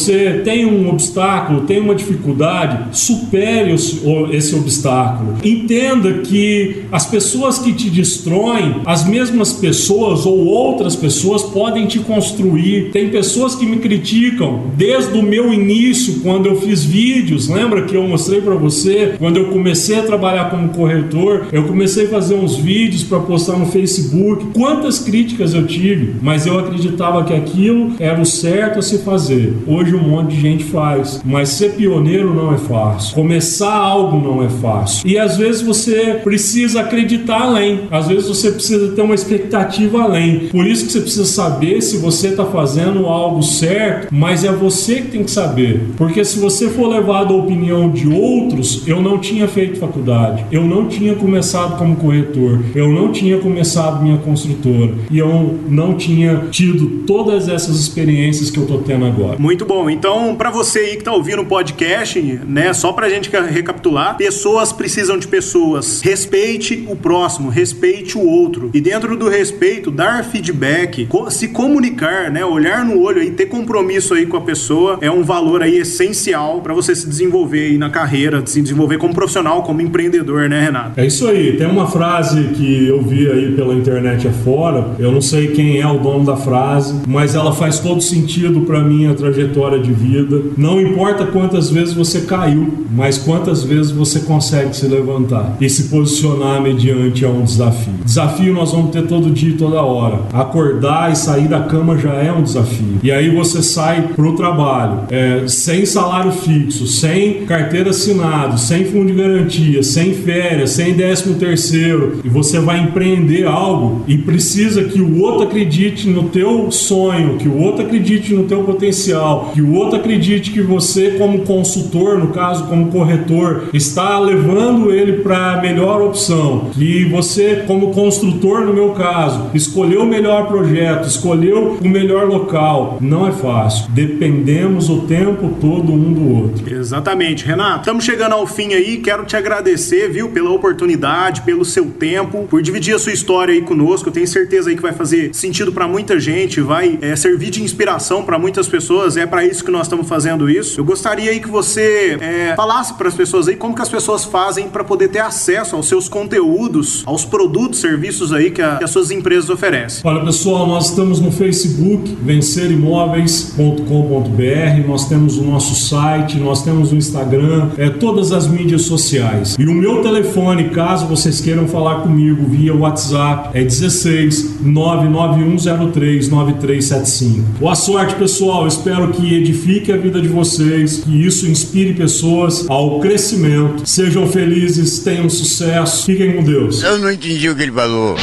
tem 0.45 0.67
um 0.67 0.89
obstáculo, 0.89 1.63
tem 1.63 1.81
uma 1.81 1.95
dificuldade, 1.95 2.97
supere 2.97 3.73
esse 3.73 4.55
obstáculo. 4.55 5.37
Entenda 5.45 6.15
que 6.15 6.83
as 6.91 7.07
pessoas 7.07 7.59
que 7.59 7.73
te 7.73 7.91
destroem, 7.91 8.77
as 8.85 9.07
mesmas 9.07 9.53
pessoas 9.53 10.27
ou 10.27 10.45
outras 10.47 10.97
pessoas 10.97 11.43
podem 11.43 11.87
te 11.87 11.99
construir. 12.01 12.91
Tem 12.91 13.09
pessoas 13.09 13.55
que 13.55 13.67
me 13.67 13.77
criticam 13.79 14.65
desde 14.77 15.19
o 15.19 15.23
meu 15.23 15.53
início, 15.53 16.21
quando 16.21 16.47
eu 16.47 16.61
fiz 16.61 16.85
vídeos. 16.85 17.49
Lembra 17.49 17.83
que 17.83 17.95
eu 17.95 18.07
mostrei 18.07 18.41
para 18.41 18.55
você? 18.55 19.15
Quando 19.19 19.37
eu 19.37 19.49
comecei 19.49 19.99
a 19.99 20.03
trabalhar 20.03 20.51
como 20.51 20.69
corretor, 20.71 21.49
eu 21.53 21.65
comecei 21.65 22.07
a 22.07 22.09
fazer 22.09 22.35
uns 22.35 22.57
vídeos 22.57 23.03
para 23.03 23.21
postar 23.21 23.59
no 23.59 23.67
Facebook. 23.67 24.47
Quantas 24.55 24.99
críticas 24.99 25.55
eu 25.55 25.67
tive, 25.67 26.15
mas 26.21 26.47
eu 26.47 26.59
acreditava 26.59 27.25
que 27.25 27.33
aquilo 27.33 27.93
era 27.99 28.21
o 28.21 28.27
certo 28.27 28.79
a 28.79 28.83
se 28.83 28.99
fazer. 28.99 29.55
Hoje 29.75 29.93
um 29.93 30.09
monte 30.09 30.37
de 30.37 30.41
gente 30.41 30.63
faz, 30.63 31.21
mas 31.25 31.49
ser 31.49 31.73
pioneiro 31.73 32.33
não 32.33 32.55
é 32.55 32.57
fácil. 32.57 33.13
Começar 33.13 33.75
algo 33.75 34.17
não 34.17 34.41
é 34.41 34.49
fácil. 34.49 35.05
E 35.05 35.19
às 35.19 35.37
vezes 35.37 35.63
você 35.63 36.21
precisa 36.23 36.83
acreditar 36.83 37.41
além. 37.41 37.81
Às 37.91 38.07
vezes 38.07 38.29
você 38.29 38.53
precisa 38.53 38.93
ter 38.93 39.03
uma 39.03 39.17
expectativa 39.17 40.03
além. 40.03 40.47
Por 40.53 40.65
isso 40.65 40.87
que 40.87 40.93
você 40.93 41.01
precisa 41.01 41.25
saber 41.25 41.81
se 41.81 41.97
você 41.97 42.29
está 42.29 42.45
fazendo 42.45 43.07
algo 43.07 43.43
certo, 43.43 44.15
mas 44.15 44.45
é 44.45 44.53
você 44.53 45.01
que 45.01 45.09
tem 45.09 45.25
que 45.25 45.31
saber. 45.33 45.89
Porque 45.97 46.25
se 46.25 46.39
você 46.39 46.69
for 46.69 46.87
levado 46.87 47.35
à 47.35 47.37
opinião 47.37 47.91
de 47.91 48.07
outros, 48.07 48.87
eu 48.87 49.03
não 49.03 49.19
tinha 49.19 49.49
feito 49.49 49.81
faculdade, 49.81 50.45
eu 50.53 50.63
não 50.63 50.87
tinha 50.87 51.17
começado 51.17 51.77
como 51.79 51.97
corretor, 51.97 52.61
eu 52.77 52.93
não 52.93 53.11
tinha 53.11 53.39
começado 53.39 54.01
minha 54.01 54.19
construtora 54.19 54.93
e 55.11 55.19
eu 55.19 55.59
não 55.69 55.95
tinha 55.95 56.45
tido 56.53 57.03
todas 57.09 57.49
essas 57.49 57.81
experiências 57.81 58.53
que 58.53 58.59
eu 58.59 58.67
tô 58.67 58.79
tendo 58.79 59.05
agora. 59.05 59.37
Muito 59.37 59.64
bom. 59.65 59.89
Então, 59.89 60.35
para 60.37 60.51
você 60.51 60.81
aí 60.81 60.97
que 60.97 61.05
tá 61.05 61.13
ouvindo 61.13 61.43
o 61.43 61.47
podcast, 61.47 62.21
né, 62.47 62.73
só 62.73 62.93
pra 62.93 63.09
gente 63.09 63.31
recapitular, 63.31 64.17
pessoas 64.17 64.73
precisam 64.73 65.19
de 65.19 65.27
pessoas. 65.27 66.01
Respeite 66.03 66.85
o 66.89 66.97
próximo, 66.97 67.49
respeite 67.49 68.19
o 68.19 68.27
outro. 68.27 68.71
E 68.75 68.81
dentro 68.81 69.17
do 69.17 69.29
respeito, 69.29 69.91
dar 69.91 70.25
feedback, 70.25 71.09
se 71.31 71.49
comunicar, 71.49 72.31
né, 72.31 72.45
olhar 72.45 72.85
no 72.85 73.01
olho 73.01 73.23
e 73.23 73.31
ter 73.31 73.47
compromisso 73.47 74.15
aí 74.15 74.27
com 74.27 74.37
a 74.37 74.41
pessoa 74.41 74.99
é 75.01 75.11
um 75.11 75.23
valor 75.23 75.63
aí 75.63 75.79
essencial 75.79 76.61
para 76.61 76.75
você 76.75 76.95
se 76.95 77.09
desenvolver 77.09 77.67
aí 77.67 77.79
na 77.79 77.91
carreira, 77.91 78.43
se 78.45 78.61
desenvolver 78.61 78.99
como 78.99 79.15
profissional, 79.15 79.63
como 79.63 79.81
empreendedor, 79.81 80.49
né, 80.49 80.65
Renato? 80.65 81.01
É 81.01 81.07
isso 81.07 81.27
aí. 81.27 81.57
Tem 81.57 81.67
uma 81.67 81.87
frase 81.87 82.49
que 82.55 82.87
eu 82.87 83.01
vi 83.03 83.31
aí 83.31 83.53
pela 83.53 83.75
internet 83.75 84.29
afora, 84.29 84.95
eu 84.99 85.11
não 85.11 85.21
sei 85.21 85.49
quem 85.49 85.81
é 85.81 85.87
o 85.87 85.99
dono 85.99 86.25
da 86.25 86.37
frase, 86.37 87.03
mas 87.07 87.35
ela 87.35 87.53
faz 87.53 87.79
todo 87.79 88.01
sentido 88.01 88.63
para 88.63 88.81
minha 88.81 89.15
trajetória 89.15 89.54
de 89.83 89.93
vida. 89.93 90.43
Não 90.57 90.81
importa 90.81 91.27
quantas 91.27 91.71
vezes 91.71 91.95
você 91.95 92.23
caiu, 92.23 92.85
mas 92.91 93.19
quantas 93.19 93.63
vezes 93.63 93.91
você 93.91 94.21
consegue 94.21 94.75
se 94.77 94.87
levantar 94.87 95.57
e 95.61 95.69
se 95.69 95.85
posicionar 95.85 96.61
mediante 96.61 97.25
a 97.25 97.29
um 97.29 97.43
desafio. 97.43 97.95
Desafio 98.05 98.53
nós 98.53 98.73
vamos 98.73 98.91
ter 98.91 99.07
todo 99.07 99.31
dia 99.31 99.51
e 99.51 99.57
toda 99.57 99.83
hora. 99.83 100.21
Acordar 100.33 101.13
e 101.13 101.17
sair 101.17 101.49
da 101.49 101.61
cama 101.61 101.97
já 101.97 102.15
é 102.15 102.33
um 102.33 102.43
desafio. 102.43 102.99
E 103.03 103.11
aí 103.11 103.31
você 103.31 103.63
sai 103.63 104.09
para 104.15 104.27
o 104.27 104.35
trabalho 104.35 105.01
é, 105.11 105.47
sem 105.47 105.87
salário 105.87 106.33
fixo, 106.33 106.87
sem 106.87 107.45
carteira 107.47 107.91
assinada, 107.91 108.57
sem 108.57 108.85
fundo 108.85 109.07
de 109.07 109.15
garantia, 109.15 109.83
sem 109.83 110.15
férias, 110.15 110.71
sem 110.71 110.95
décimo 110.95 111.37
terceiro, 111.37 112.21
e 112.25 112.29
você 112.29 112.59
vai 112.59 112.81
empreender 112.81 113.47
algo 113.47 114.03
e 114.07 114.17
precisa 114.19 114.85
que 114.85 115.01
o 115.01 115.21
outro 115.21 115.45
acredite 115.45 116.09
no 116.09 116.25
teu 116.25 116.71
sonho, 116.71 117.37
que 117.37 117.49
o 117.49 117.59
outro 117.59 117.85
acredite 117.85 118.35
no 118.35 118.45
teu 118.45 118.63
potencial, 118.65 119.44
que 119.53 119.61
o 119.61 119.73
outro 119.75 119.99
acredite 119.99 120.51
que 120.51 120.63
você 120.63 121.13
como 121.13 121.41
consultor, 121.41 122.19
no 122.19 122.29
caso 122.29 122.67
como 122.67 122.91
corretor, 122.91 123.69
está 123.73 124.19
levando 124.19 124.93
ele 124.93 125.15
para 125.23 125.53
a 125.53 125.61
melhor 125.61 126.03
opção, 126.03 126.71
que 126.73 127.05
você 127.07 127.65
como 127.67 127.93
construtor, 127.93 128.61
no 128.61 128.73
meu 128.73 128.91
caso, 128.91 129.51
escolheu 129.55 130.03
o 130.03 130.07
melhor 130.07 130.47
projeto, 130.47 131.07
escolheu 131.07 131.79
o 131.83 131.89
melhor 131.89 132.27
local. 132.27 132.99
Não 133.01 133.27
é 133.27 133.33
fácil. 133.33 133.91
Dependemos 133.91 134.89
o 134.89 135.03
tempo 135.03 135.57
todo 135.61 135.93
um 135.93 136.13
do 136.13 136.37
outro. 136.37 136.75
Exatamente, 136.75 137.45
Renato. 137.45 137.81
Estamos 137.81 138.05
chegando 138.05 138.33
ao 138.33 138.47
fim 138.47 138.73
aí. 138.75 138.99
Quero 138.99 139.25
te 139.25 139.37
agradecer, 139.37 140.11
viu, 140.11 140.29
pela 140.29 140.51
oportunidade, 140.51 141.43
pelo 141.43 141.65
seu 141.65 141.87
tempo, 141.87 142.47
por 142.49 142.63
dividir 142.63 142.95
a 142.95 142.99
sua 142.99 143.13
história 143.13 143.55
aí 143.55 143.63
conosco. 143.63 144.09
Eu 144.09 144.13
tenho 144.13 144.27
certeza 144.27 144.71
aí 144.71 144.77
que 144.77 144.83
vai 144.83 144.93
fazer 144.93 145.35
sentido 145.35 145.73
para 145.73 145.87
muita 145.87 146.19
gente, 146.19 146.61
vai 146.61 146.99
é, 147.01 147.15
servir 147.17 147.51
de 147.51 147.63
inspiração 147.63 148.23
para 148.23 148.39
muitas 148.39 148.69
pessoas. 148.69 149.17
É 149.17 149.27
para 149.35 149.45
isso 149.45 149.65
que 149.65 149.71
nós 149.73 149.89
estamos 149.89 150.09
fazendo 150.09 150.49
isso. 150.49 150.79
Eu 150.79 150.85
gostaria 150.85 151.29
aí 151.29 151.41
que 151.41 151.49
você 151.49 152.17
é, 152.21 152.55
falasse 152.55 152.95
para 152.95 153.09
as 153.09 153.15
pessoas 153.15 153.49
aí 153.49 153.57
como 153.57 153.75
que 153.75 153.83
as 153.83 153.89
pessoas 153.89 154.25
fazem 154.25 154.69
para 154.69 154.85
poder 154.85 155.09
ter 155.09 155.19
acesso 155.19 155.75
aos 155.75 155.89
seus 155.89 156.09
conteúdos, 156.09 157.03
aos 157.05 157.25
produtos, 157.25 157.81
serviços 157.81 158.33
aí 158.33 158.53
que, 158.53 158.63
a, 158.63 158.77
que 158.77 158.85
as 158.85 158.91
suas 158.91 159.11
empresas 159.11 159.51
oferecem. 159.51 160.03
Olha, 160.05 160.25
pessoal, 160.25 160.69
nós 160.69 160.91
estamos 160.91 161.19
no 161.19 161.33
Facebook, 161.33 162.17
vencerimóveis.com.br. 162.23 164.87
Nós 164.87 165.09
temos 165.09 165.37
o 165.37 165.43
nosso 165.43 165.85
site, 165.85 166.39
nós 166.39 166.63
temos 166.63 166.93
o 166.93 166.95
Instagram, 166.95 167.71
é, 167.77 167.91
todas 167.91 168.31
as 168.31 168.47
mídias 168.47 168.83
sociais. 168.83 169.57
E 169.59 169.67
o 169.67 169.75
meu 169.75 170.01
telefone, 170.01 170.69
caso 170.69 171.09
vocês 171.09 171.41
queiram 171.41 171.67
falar 171.67 172.03
comigo 172.03 172.47
via 172.49 172.73
WhatsApp, 172.73 173.49
é 173.53 173.65
16 173.65 174.61
99103 174.63 176.29
9375. 176.29 177.59
Boa 177.59 177.75
sorte, 177.75 178.15
pessoal. 178.15 178.69
Espero 178.69 179.09
que 179.25 179.35
edifique 179.35 179.91
a 179.91 179.97
vida 179.97 180.21
de 180.21 180.29
vocês, 180.29 180.99
que 180.99 181.27
isso 181.27 181.47
inspire 181.47 181.95
pessoas 181.95 182.69
ao 182.69 183.01
crescimento. 183.01 183.87
Sejam 183.87 184.31
felizes, 184.31 184.99
tenham 184.99 185.31
sucesso. 185.31 186.05
Fiquem 186.05 186.37
com 186.37 186.45
Deus. 186.45 186.83
Eu 186.83 186.99
não 186.99 187.11
entendi 187.11 187.49
o 187.49 187.57
que 187.57 187.63
ele 187.63 187.73
falou. 187.73 188.17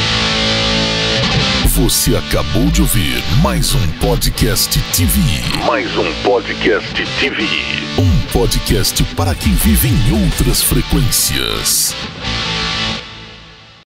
Você 1.74 2.14
acabou 2.14 2.66
de 2.66 2.82
ouvir 2.82 3.22
mais 3.42 3.74
um 3.74 3.86
podcast 4.00 4.78
TV. 4.94 5.20
Mais 5.66 5.90
um 5.96 6.12
podcast 6.22 6.94
TV. 7.18 7.42
Um 7.98 8.32
podcast 8.32 9.02
para 9.16 9.34
quem 9.34 9.54
vive 9.54 9.88
em 9.88 10.24
outras 10.24 10.62
frequências. 10.62 11.94